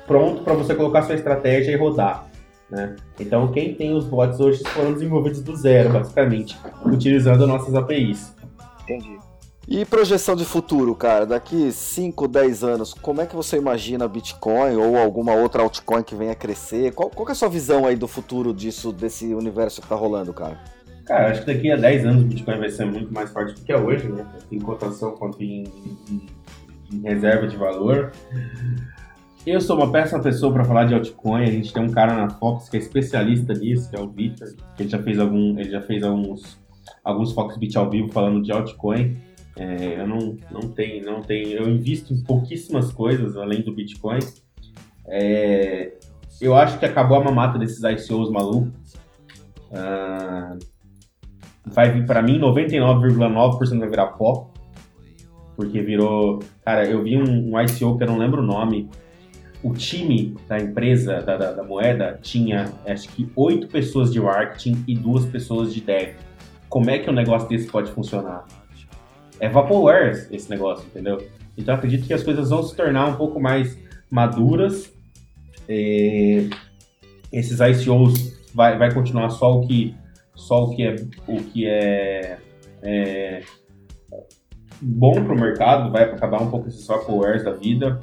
[0.06, 2.27] pronto para você colocar sua estratégia e rodar.
[2.70, 2.96] Né?
[3.18, 8.34] Então, quem tem os bots hoje foram desenvolvidos do zero, basicamente, utilizando nossas APIs.
[8.82, 9.18] Entendi.
[9.70, 11.26] E projeção de futuro, cara?
[11.26, 16.14] Daqui 5, 10 anos, como é que você imagina Bitcoin ou alguma outra altcoin que
[16.14, 16.94] venha a crescer?
[16.94, 20.32] Qual, qual é a sua visão aí do futuro disso, desse universo que tá rolando,
[20.32, 20.58] cara?
[21.04, 23.60] Cara, acho que daqui a 10 anos o Bitcoin vai ser muito mais forte do
[23.60, 24.26] que é hoje, né?
[24.50, 25.64] Em cotação quanto em,
[26.10, 26.26] em,
[26.90, 28.12] em reserva de valor.
[29.50, 31.42] Eu sou uma péssima pessoa para falar de altcoin.
[31.42, 34.48] A gente tem um cara na Fox que é especialista nisso, que é o Victor.
[34.76, 36.58] Que ele já fez algum, ele já fez alguns
[37.02, 39.16] alguns Foxbit ao vivo falando de altcoin.
[39.56, 41.48] É, eu não, não tenho, não tenho.
[41.48, 44.18] Eu invisto em pouquíssimas coisas além do Bitcoin.
[45.06, 45.94] É,
[46.42, 48.98] eu acho que acabou a mamata desses ICOs malucos.
[49.72, 50.58] Ah,
[51.64, 54.50] vai vir para mim 99,9% vai virar pó.
[55.56, 56.40] Porque virou.
[56.62, 58.90] Cara, eu vi um, um ICO que eu não lembro o nome
[59.62, 64.84] o time da empresa, da, da, da, moeda, tinha acho que oito pessoas de marketing
[64.86, 66.14] e duas pessoas de dev.
[66.68, 68.46] Como é que um negócio desse pode funcionar?
[69.40, 71.26] É vaporware esse negócio, entendeu?
[71.56, 73.78] Então acredito que as coisas vão se tornar um pouco mais
[74.10, 74.92] maduras.
[75.68, 76.48] E
[77.32, 79.94] esses ICOs vai, vai continuar só o que
[80.34, 80.94] só o que é
[81.26, 82.38] o que é,
[82.82, 83.42] é
[84.80, 88.00] bom para o mercado, vai acabar um pouco esses vaporwares da vida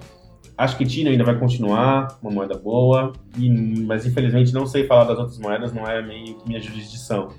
[0.57, 3.49] Acho que Tino ainda vai continuar, uma moeda boa, e,
[3.81, 7.29] mas infelizmente não sei falar das outras moedas, não é meio que minha jurisdição.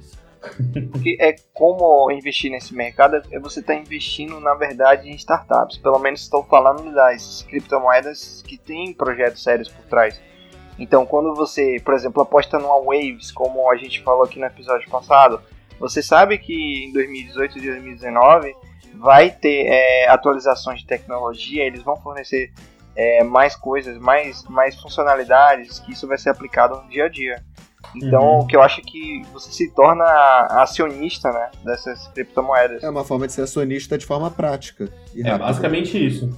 [0.92, 5.78] Porque é como investir nesse mercado, é você está investindo, na verdade, em startups.
[5.78, 10.20] Pelo menos estou falando das criptomoedas que têm projetos sérios por trás.
[10.78, 14.88] Então, quando você, por exemplo, aposta numa Waves, como a gente falou aqui no episódio
[14.90, 15.40] passado,
[15.80, 18.54] você sabe que em 2018 e 2019
[18.94, 22.52] vai ter é, atualizações de tecnologia, eles vão fornecer
[22.96, 27.44] é, mais coisas, mais, mais funcionalidades, que isso vai ser aplicado no dia a dia.
[27.94, 28.38] Então, uhum.
[28.40, 30.04] o que eu acho é que você se torna
[30.50, 32.82] acionista né, dessas criptomoedas.
[32.82, 34.88] É uma forma de ser acionista de forma prática.
[35.16, 36.28] é basicamente isso.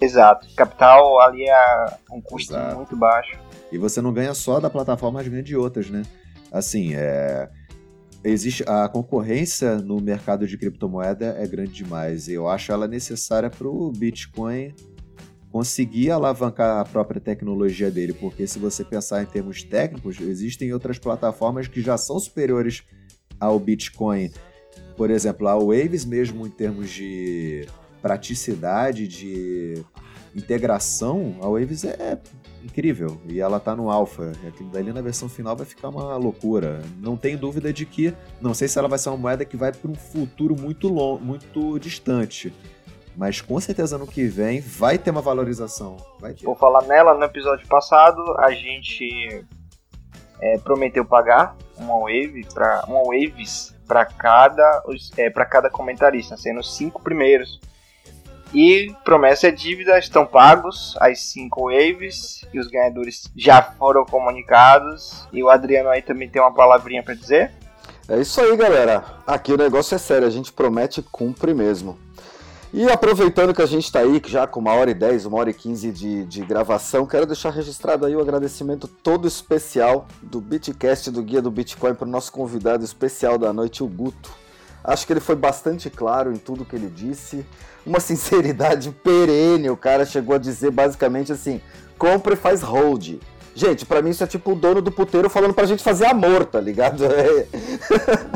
[0.00, 0.46] Exato.
[0.54, 2.76] Capital ali é um custo Exato.
[2.76, 3.38] muito baixo.
[3.72, 6.02] E você não ganha só da plataforma, mas ganha de outras, né?
[6.52, 7.48] Assim, é
[8.24, 12.28] existe a concorrência no mercado de criptomoeda é grande demais.
[12.28, 14.74] Eu acho ela necessária para o Bitcoin
[15.52, 20.98] conseguir alavancar a própria tecnologia dele, porque se você pensar em termos técnicos, existem outras
[20.98, 22.82] plataformas que já são superiores
[23.38, 24.32] ao Bitcoin.
[24.96, 27.68] Por exemplo, a Waves mesmo em termos de
[28.02, 29.84] praticidade, de
[30.34, 32.18] integração, a Waves é
[32.64, 33.20] incrível.
[33.26, 34.32] E ela tá no alpha.
[34.46, 36.82] Aquilo dali na versão final vai ficar uma loucura.
[36.98, 38.14] Não tenho dúvida de que.
[38.40, 41.22] Não sei se ela vai ser uma moeda que vai para um futuro muito longo,
[41.22, 42.52] muito distante.
[43.16, 45.96] Mas com certeza no que vem vai ter uma valorização.
[46.18, 46.44] Vai ter.
[46.44, 49.44] Vou falar nela, no episódio passado a gente
[50.40, 54.82] é, prometeu pagar uma wave para uma waves para cada
[55.16, 57.60] é, para cada comentarista, sendo os cinco primeiros.
[58.54, 65.26] E promessa é dívida, estão pagos as cinco waves e os ganhadores já foram comunicados.
[65.32, 67.50] E o Adriano aí também tem uma palavrinha para dizer.
[68.08, 69.04] É isso aí, galera.
[69.26, 71.98] Aqui o negócio é sério, a gente promete e cumpre mesmo.
[72.72, 75.50] E aproveitando que a gente está aí, já com uma hora e dez, uma hora
[75.50, 81.10] e quinze de, de gravação, quero deixar registrado aí o agradecimento todo especial do Bitcast
[81.10, 84.30] do Guia do Bitcoin para o nosso convidado especial da noite, o Guto.
[84.82, 87.46] Acho que ele foi bastante claro em tudo que ele disse,
[87.86, 89.70] uma sinceridade perene.
[89.70, 91.60] O cara chegou a dizer basicamente assim:
[91.98, 93.16] compra e faz hold.
[93.54, 96.44] Gente, para mim isso é tipo o dono do puteiro falando pra gente fazer amor,
[96.44, 97.04] tá ligado?
[97.14, 97.46] É.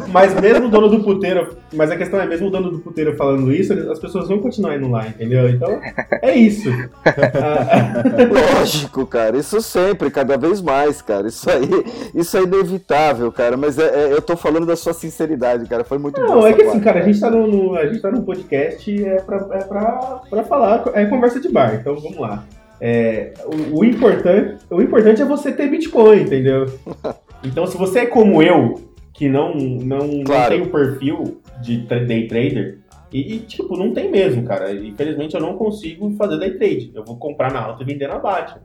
[0.09, 3.17] Mas mesmo o dono do puteiro, mas a questão é, mesmo o dono do puteiro
[3.17, 5.49] falando isso, as pessoas vão continuar indo lá, entendeu?
[5.49, 5.81] Então,
[6.23, 6.71] é isso.
[8.59, 11.29] Lógico, cara, isso sempre, cada vez mais, cara.
[11.29, 11.69] Isso aí,
[12.15, 15.99] isso é inevitável, cara, mas é, é, eu tô falando da sua sinceridade, cara, foi
[15.99, 18.23] muito Não, é que assim, cara, a gente tá no, no, a gente tá num
[18.23, 22.45] podcast é pra, é pra, pra falar, é conversa de bar, então vamos lá.
[22.81, 26.67] É, o, o, importante, o importante é você ter Bitcoin, entendeu?
[27.45, 28.83] Então, se você é como eu,
[29.15, 30.43] que não, não, claro.
[30.43, 32.81] não tem o perfil de day trader,
[33.13, 34.73] e, e, tipo, não tem mesmo, cara.
[34.73, 36.93] Infelizmente eu não consigo fazer day trade.
[36.95, 38.61] Eu vou comprar na alta e vender na baixa.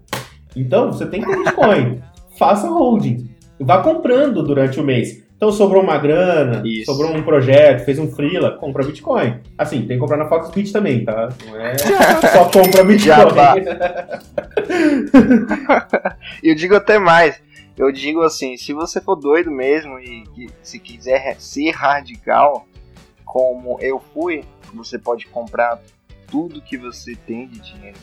[0.56, 2.02] Então, você tem que ter Bitcoin.
[2.38, 3.30] Faça holding.
[3.60, 5.24] Vá comprando durante o mês.
[5.44, 6.86] Então sobrou uma grana, Isso.
[6.86, 9.42] sobrou um projeto, fez um freela, compra Bitcoin.
[9.58, 11.28] Assim, tem que comprar na Foxbit também, tá?
[11.46, 11.78] Não é
[12.32, 13.66] só compra Bitcoin.
[16.42, 17.44] eu digo até mais.
[17.76, 22.66] Eu digo assim, se você for doido mesmo e, e se quiser ser radical,
[23.26, 25.78] como eu fui, você pode comprar
[26.32, 27.98] tudo que você tem de dinheiro.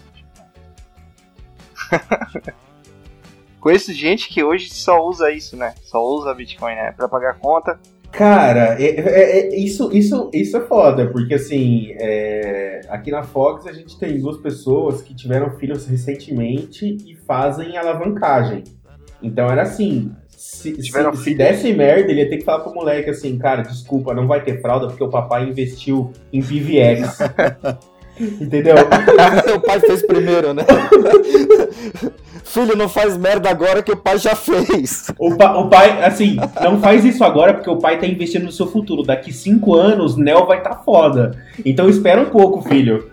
[3.60, 5.74] Conheço gente que hoje só usa isso, né?
[5.84, 6.92] Só usa Bitcoin, né?
[6.96, 7.78] Pra pagar conta.
[8.10, 13.66] Cara, é, é, é, isso, isso, isso é foda, porque assim, é, aqui na Fox
[13.66, 18.64] a gente tem duas pessoas que tiveram filhos recentemente e fazem alavancagem.
[19.22, 23.10] Então era assim, se, se, se, desse merda, ele ia ter que falar pro moleque
[23.10, 27.18] assim, cara, desculpa, não vai ter fralda porque o papai investiu em PVX.
[28.40, 28.74] Entendeu?
[29.56, 30.64] o pai fez primeiro, né?
[32.44, 35.12] Filho, não faz merda agora que o pai já fez.
[35.18, 38.52] O, pa, o pai, assim, não faz isso agora porque o pai tá investindo no
[38.52, 39.02] seu futuro.
[39.02, 41.42] Daqui cinco anos, Neo vai tá foda.
[41.64, 43.10] Então espera um pouco, filho.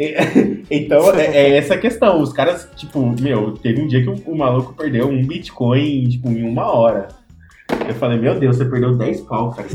[0.70, 2.22] Então, é, é, essa a questão.
[2.22, 6.28] Os caras, tipo, meu, teve um dia que o, o, maluco perdeu um Bitcoin, tipo,
[6.28, 7.08] em uma hora.
[7.86, 9.68] Eu falei, meu Deus, você perdeu 10 pau, cara.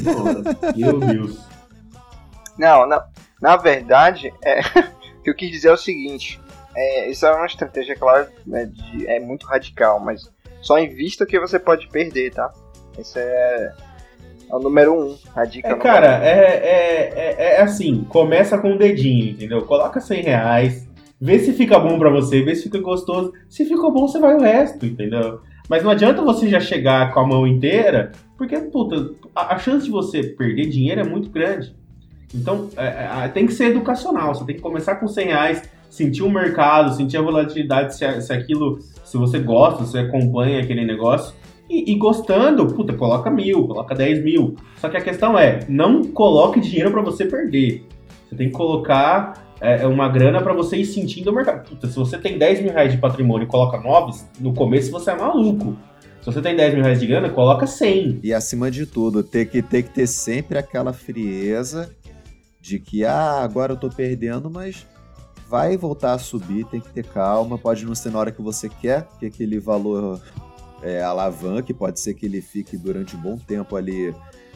[0.76, 1.38] Meu Deus.
[2.58, 3.06] Não, na,
[3.42, 4.62] na verdade, é,
[5.20, 6.40] o que eu quis dizer é o seguinte.
[6.76, 10.30] É, isso é uma estratégia, claro, né, de, é muito radical, mas
[10.62, 12.52] só invista o que você pode perder, tá?
[12.98, 13.72] Esse é,
[14.50, 15.70] é o número um, a dica.
[15.70, 19.62] É, cara, é, é, é, é, assim, começa com o um dedinho, entendeu?
[19.64, 20.88] Coloca 100 reais,
[21.20, 23.34] vê se fica bom para você, vê se fica gostoso.
[23.50, 25.42] Se ficou bom, você vai o resto, entendeu?
[25.70, 29.86] Mas não adianta você já chegar com a mão inteira, porque, puta, a, a chance
[29.86, 31.76] de você perder dinheiro é muito grande.
[32.34, 34.36] Então, é, é, tem que ser educacional.
[34.36, 38.34] Você tem que começar com 100 reais, sentir o mercado, sentir a volatilidade, se, se
[38.34, 41.34] aquilo, se você gosta, se você acompanha aquele negócio.
[41.70, 44.56] E, e, gostando, puta, coloca mil, coloca 10 mil.
[44.78, 47.88] Só que a questão é, não coloque dinheiro para você perder.
[48.30, 51.68] Você tem que colocar é, é uma grana para você ir sentindo o mercado.
[51.68, 55.12] Puta, se você tem 10 mil reais de patrimônio e coloca 9, no começo você
[55.12, 55.76] é maluco.
[56.22, 58.20] Se você tem 10 mil reais de grana, coloca 100.
[58.24, 61.90] E acima de tudo, ter que, ter que ter sempre aquela frieza
[62.60, 64.88] de que, ah, agora eu tô perdendo, mas
[65.48, 68.70] vai voltar a subir, tem que ter calma, pode não ser na hora que você
[68.70, 70.22] quer, que aquele valor
[70.82, 74.14] é, alavanque, pode ser que ele fique durante um bom tempo ali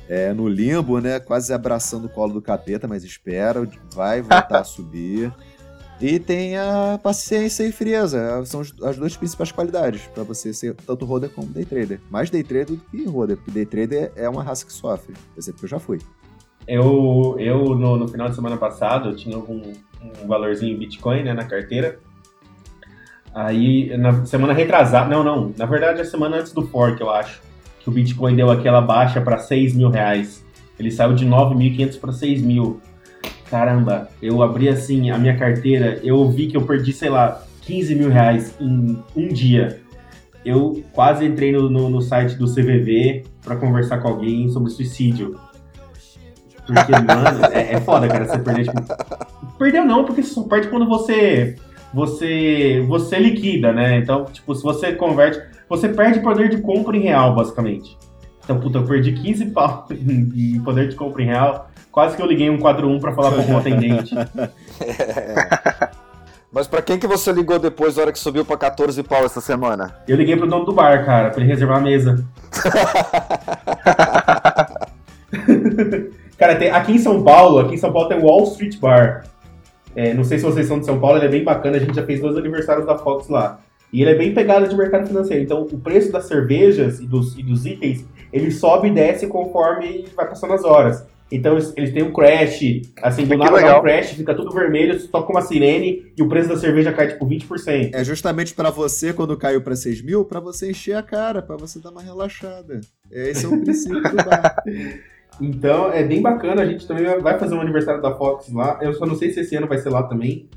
[0.08, 4.64] é, no limbo, né, quase abraçando o colo do capeta, mas espera, vai voltar a
[4.66, 5.32] subir.
[6.02, 8.44] E tenha paciência e frieza.
[8.46, 12.00] São as duas principais qualidades para você ser tanto roder como day trader.
[12.10, 15.14] Mais day trader do que roder, porque day trader é uma raça que sofre.
[15.36, 16.00] Eu sei porque eu já fui.
[16.66, 21.24] Eu, eu no, no, final de semana passado, eu tinha um, um valorzinho em Bitcoin
[21.24, 22.00] né, na carteira.
[23.34, 27.42] Aí, na semana retrasada, não, não, na verdade, a semana antes do fork, eu acho,
[27.80, 30.44] que o Bitcoin deu aquela baixa para 6 mil reais.
[30.80, 32.82] Ele saiu de 9.500 para 6 mil.
[33.50, 37.96] caramba, eu abri assim a minha carteira, eu vi que eu perdi, sei lá, 15
[37.96, 39.82] mil reais em um dia.
[40.44, 45.38] Eu quase entrei no, no, no site do CVV para conversar com alguém sobre suicídio.
[46.74, 49.58] Porque, mano, é, é foda, cara, você perder, tipo...
[49.58, 51.56] Perdeu não, porque você só perde quando você
[51.94, 53.98] você você liquida, né?
[53.98, 57.98] Então, tipo, se você converte, você perde poder de compra em real, basicamente.
[58.44, 61.70] Então, puta, eu perdi 15 pau em poder de compra em real.
[61.92, 64.16] Quase que eu liguei um 41 para falar com o atendente.
[64.18, 65.90] É.
[66.52, 69.40] Mas para quem que você ligou depois, na hora que subiu para 14 pau essa
[69.40, 69.96] semana?
[70.08, 72.26] Eu liguei pro dono do bar, cara, para ele reservar a mesa.
[76.40, 79.26] cara, tem, aqui em São Paulo, aqui em São Paulo tem o Wall Street Bar.
[79.96, 81.96] É, não sei se vocês são de São Paulo, ele é bem bacana, a gente
[81.96, 83.60] já fez dois aniversários da Fox lá.
[83.92, 85.44] E ele é bem pegado de mercado financeiro.
[85.44, 90.06] Então, o preço das cervejas e dos, e dos itens, ele sobe e desce conforme
[90.16, 91.06] vai passando as horas.
[91.32, 95.32] Então, eles têm um crash, assim, do nada dá um crash, fica tudo vermelho, toca
[95.32, 97.92] uma sirene e o preço da cerveja cai, tipo, 20%.
[97.94, 101.56] É justamente para você, quando caiu para 6 mil, para você encher a cara, para
[101.56, 102.82] você dar uma relaxada.
[103.12, 104.56] Esse é o princípio do bar.
[105.40, 106.62] Então, é bem bacana.
[106.62, 108.78] A gente também vai fazer um aniversário da Fox lá.
[108.82, 110.50] Eu só não sei se esse ano vai ser lá também.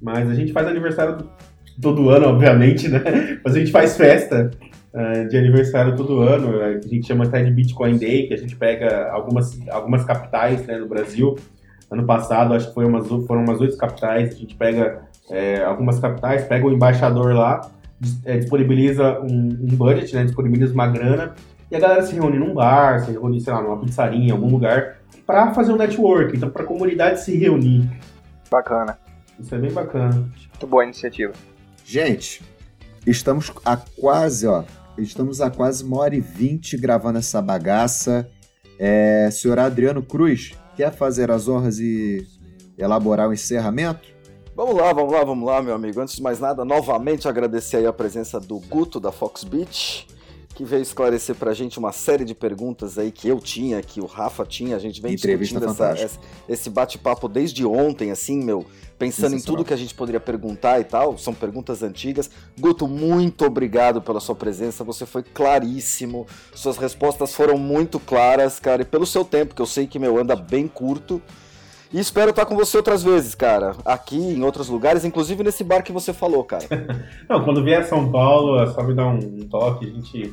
[0.00, 1.18] Mas a gente faz aniversário
[1.80, 3.02] todo ano, obviamente, né?
[3.44, 4.50] Mas a gente faz festa
[4.94, 6.60] uh, de aniversário todo ano.
[6.60, 10.78] A gente chama até de Bitcoin Day, que a gente pega algumas, algumas capitais né,
[10.78, 11.36] no Brasil.
[11.90, 14.34] Ano passado, acho que foi umas, foram umas oito capitais.
[14.34, 17.60] A gente pega é, algumas capitais, pega o embaixador lá,
[18.24, 20.24] é, disponibiliza um, um budget, né?
[20.24, 21.34] Disponibiliza uma grana
[21.70, 24.50] e a galera se reúne num bar, se reúne, sei lá, numa pizzaria, em algum
[24.50, 27.88] lugar, para fazer um network, então para a comunidade se reunir.
[28.50, 28.98] Bacana.
[29.38, 30.14] Isso é bem bacana.
[30.14, 31.32] Muito boa iniciativa.
[31.84, 32.42] Gente,
[33.06, 34.64] estamos a quase, ó,
[34.98, 38.28] estamos a quase uma hora e vinte gravando essa bagaça.
[38.78, 42.26] É, senhor Adriano Cruz, quer fazer as honras e
[42.76, 44.08] elaborar o encerramento?
[44.56, 46.00] Vamos lá, vamos lá, vamos lá, meu amigo.
[46.00, 50.06] Antes de mais nada, novamente agradecer aí a presença do Guto da Fox Beach
[50.60, 54.04] que veio esclarecer pra gente uma série de perguntas aí que eu tinha, que o
[54.04, 58.66] Rafa tinha, a gente vem Entrevista discutindo essa, esse bate-papo desde ontem, assim, meu,
[58.98, 62.30] pensando em tudo que a gente poderia perguntar e tal, são perguntas antigas.
[62.58, 68.82] Guto, muito obrigado pela sua presença, você foi claríssimo, suas respostas foram muito claras, cara,
[68.82, 71.22] e pelo seu tempo, que eu sei que, meu, anda bem curto,
[71.92, 73.74] e espero estar com você outras vezes, cara.
[73.84, 76.64] Aqui, em outros lugares, inclusive nesse bar que você falou, cara.
[77.28, 80.32] Não, quando vier a São Paulo, é só me dar um, toque, a gente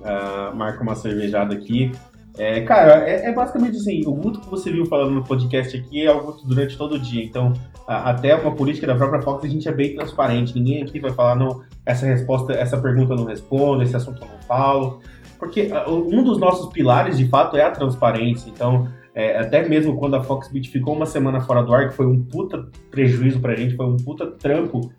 [0.00, 1.92] uh, marca uma cervejada aqui.
[2.38, 6.06] É, cara, é, é, basicamente assim, o Guto que você viu falando no podcast aqui
[6.06, 7.22] é o Guto durante todo o dia.
[7.22, 7.52] Então,
[7.86, 10.54] a, até uma política da própria Fox, a gente é bem transparente.
[10.54, 14.28] Ninguém aqui vai falar, não, essa resposta, essa pergunta eu não respondo, esse assunto eu
[14.28, 15.00] não falo.
[15.38, 18.48] Porque uh, um dos nossos pilares, de fato, é a transparência.
[18.48, 18.88] Então,
[19.18, 22.22] é, até mesmo quando a Foxbit ficou uma semana fora do ar, que foi um
[22.22, 24.92] puta prejuízo pra gente, foi um puta trampo.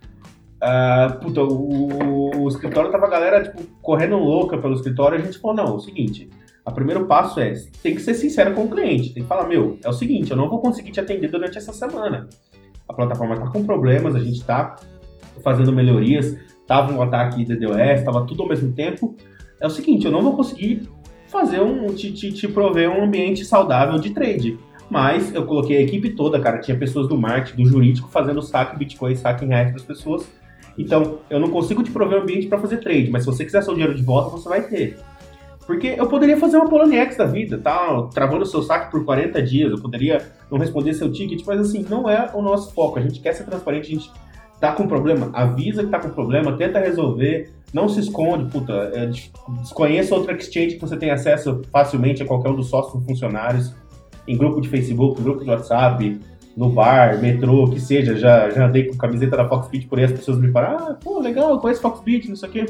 [0.61, 5.39] Uh, puta, o, o, escritório tava a galera, tipo, correndo louca pelo escritório, a gente
[5.39, 6.29] falou, não, é o seguinte,
[6.65, 9.79] o primeiro passo é, tem que ser sincero com o cliente, tem que falar, meu,
[9.81, 12.27] é o seguinte, eu não vou conseguir te atender durante essa semana.
[12.89, 14.75] A plataforma tá com problemas, a gente tá
[15.41, 16.37] fazendo melhorias,
[16.67, 19.15] tava um ataque DDoS, tava tudo ao mesmo tempo.
[19.61, 20.89] É o seguinte, eu não vou conseguir
[21.29, 21.93] fazer um.
[21.93, 24.59] te, te, te prover um ambiente saudável de trade.
[24.89, 26.59] Mas eu coloquei a equipe toda, cara.
[26.59, 30.27] Tinha pessoas do marketing, do jurídico, fazendo saque Bitcoin, saque em reais das pessoas.
[30.77, 33.61] Então, eu não consigo te prover um ambiente para fazer trade, mas se você quiser
[33.61, 34.97] seu dinheiro de volta, você vai ter.
[35.67, 38.07] Porque eu poderia fazer uma Poloniex da vida, tá?
[38.13, 42.09] Travando seu saque por 40 dias, eu poderia não responder seu ticket, mas assim, não
[42.09, 42.97] é o nosso foco.
[42.97, 44.11] A gente quer ser transparente, a gente
[44.59, 49.09] tá com problema, avisa que tá com problema, tenta resolver, não se esconde, puta, é,
[49.61, 53.73] desconheça outra exchange que você tem acesso facilmente a qualquer um dos sócios funcionários,
[54.27, 56.19] em grupo de Facebook, grupo de WhatsApp,
[56.55, 60.11] no bar, metrô, que seja, já, já andei com camiseta da Foxbit por aí, as
[60.11, 62.65] pessoas me falam, ah, pô, legal, conheço Foxbit, não sei o quê.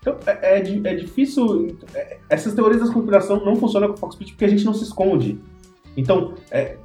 [0.00, 4.44] Então, é, é, é difícil, é, essas teorias da conspiração não funcionam com Foxbit porque
[4.44, 5.38] a gente não se esconde.
[5.96, 6.76] Então, é,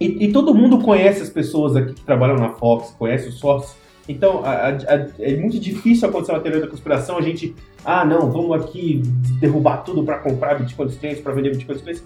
[0.00, 3.76] e, e, todo mundo conhece as pessoas aqui que trabalham na Fox, conhece os sócios,
[4.10, 7.54] então, a, a, é muito difícil acontecer uma teoria da conspiração, a gente,
[7.84, 9.02] ah, não, vamos aqui
[9.38, 12.02] derrubar tudo para comprar Bitcoin clientes, para vender Bitcoin clientes.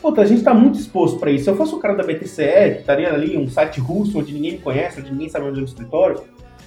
[0.00, 1.44] Puta, a gente está muito exposto para isso.
[1.44, 4.52] Se eu fosse o cara da BTCE, que estaria ali, um site russo onde ninguém
[4.52, 6.22] me conhece, onde ninguém sabe onde é o escritório,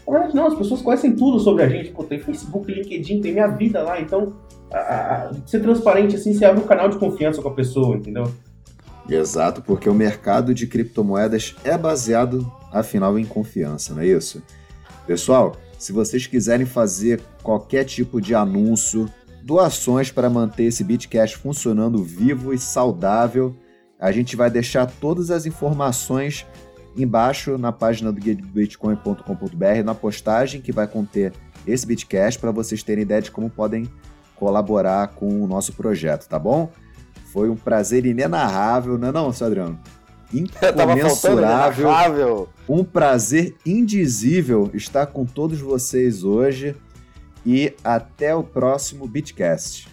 [0.05, 1.91] na verdade, não, as pessoas conhecem tudo sobre a gente.
[1.91, 4.33] Pô, tem Facebook, LinkedIn, tem minha vida lá, então,
[4.71, 8.31] a, a, ser transparente assim, você abre um canal de confiança com a pessoa, entendeu?
[9.07, 14.41] Exato, porque o mercado de criptomoedas é baseado, afinal, em confiança, não é isso?
[15.07, 19.09] Pessoal, se vocês quiserem fazer qualquer tipo de anúncio,
[19.41, 23.55] doações para manter esse Bitcash funcionando vivo e saudável,
[23.99, 26.47] A gente vai deixar todas as informações
[26.95, 31.33] embaixo na página do guia de bitcoin.com.br, na postagem que vai conter
[31.67, 33.89] esse Bitcast, para vocês terem ideia de como podem
[34.37, 36.71] colaborar com o nosso projeto, tá bom?
[37.33, 39.77] Foi um prazer inenarrável, não é não, seu Adriano?
[40.33, 42.49] Incomensurável.
[42.67, 46.75] Um prazer indizível estar com todos vocês hoje
[47.45, 49.87] e até o próximo Bitcast.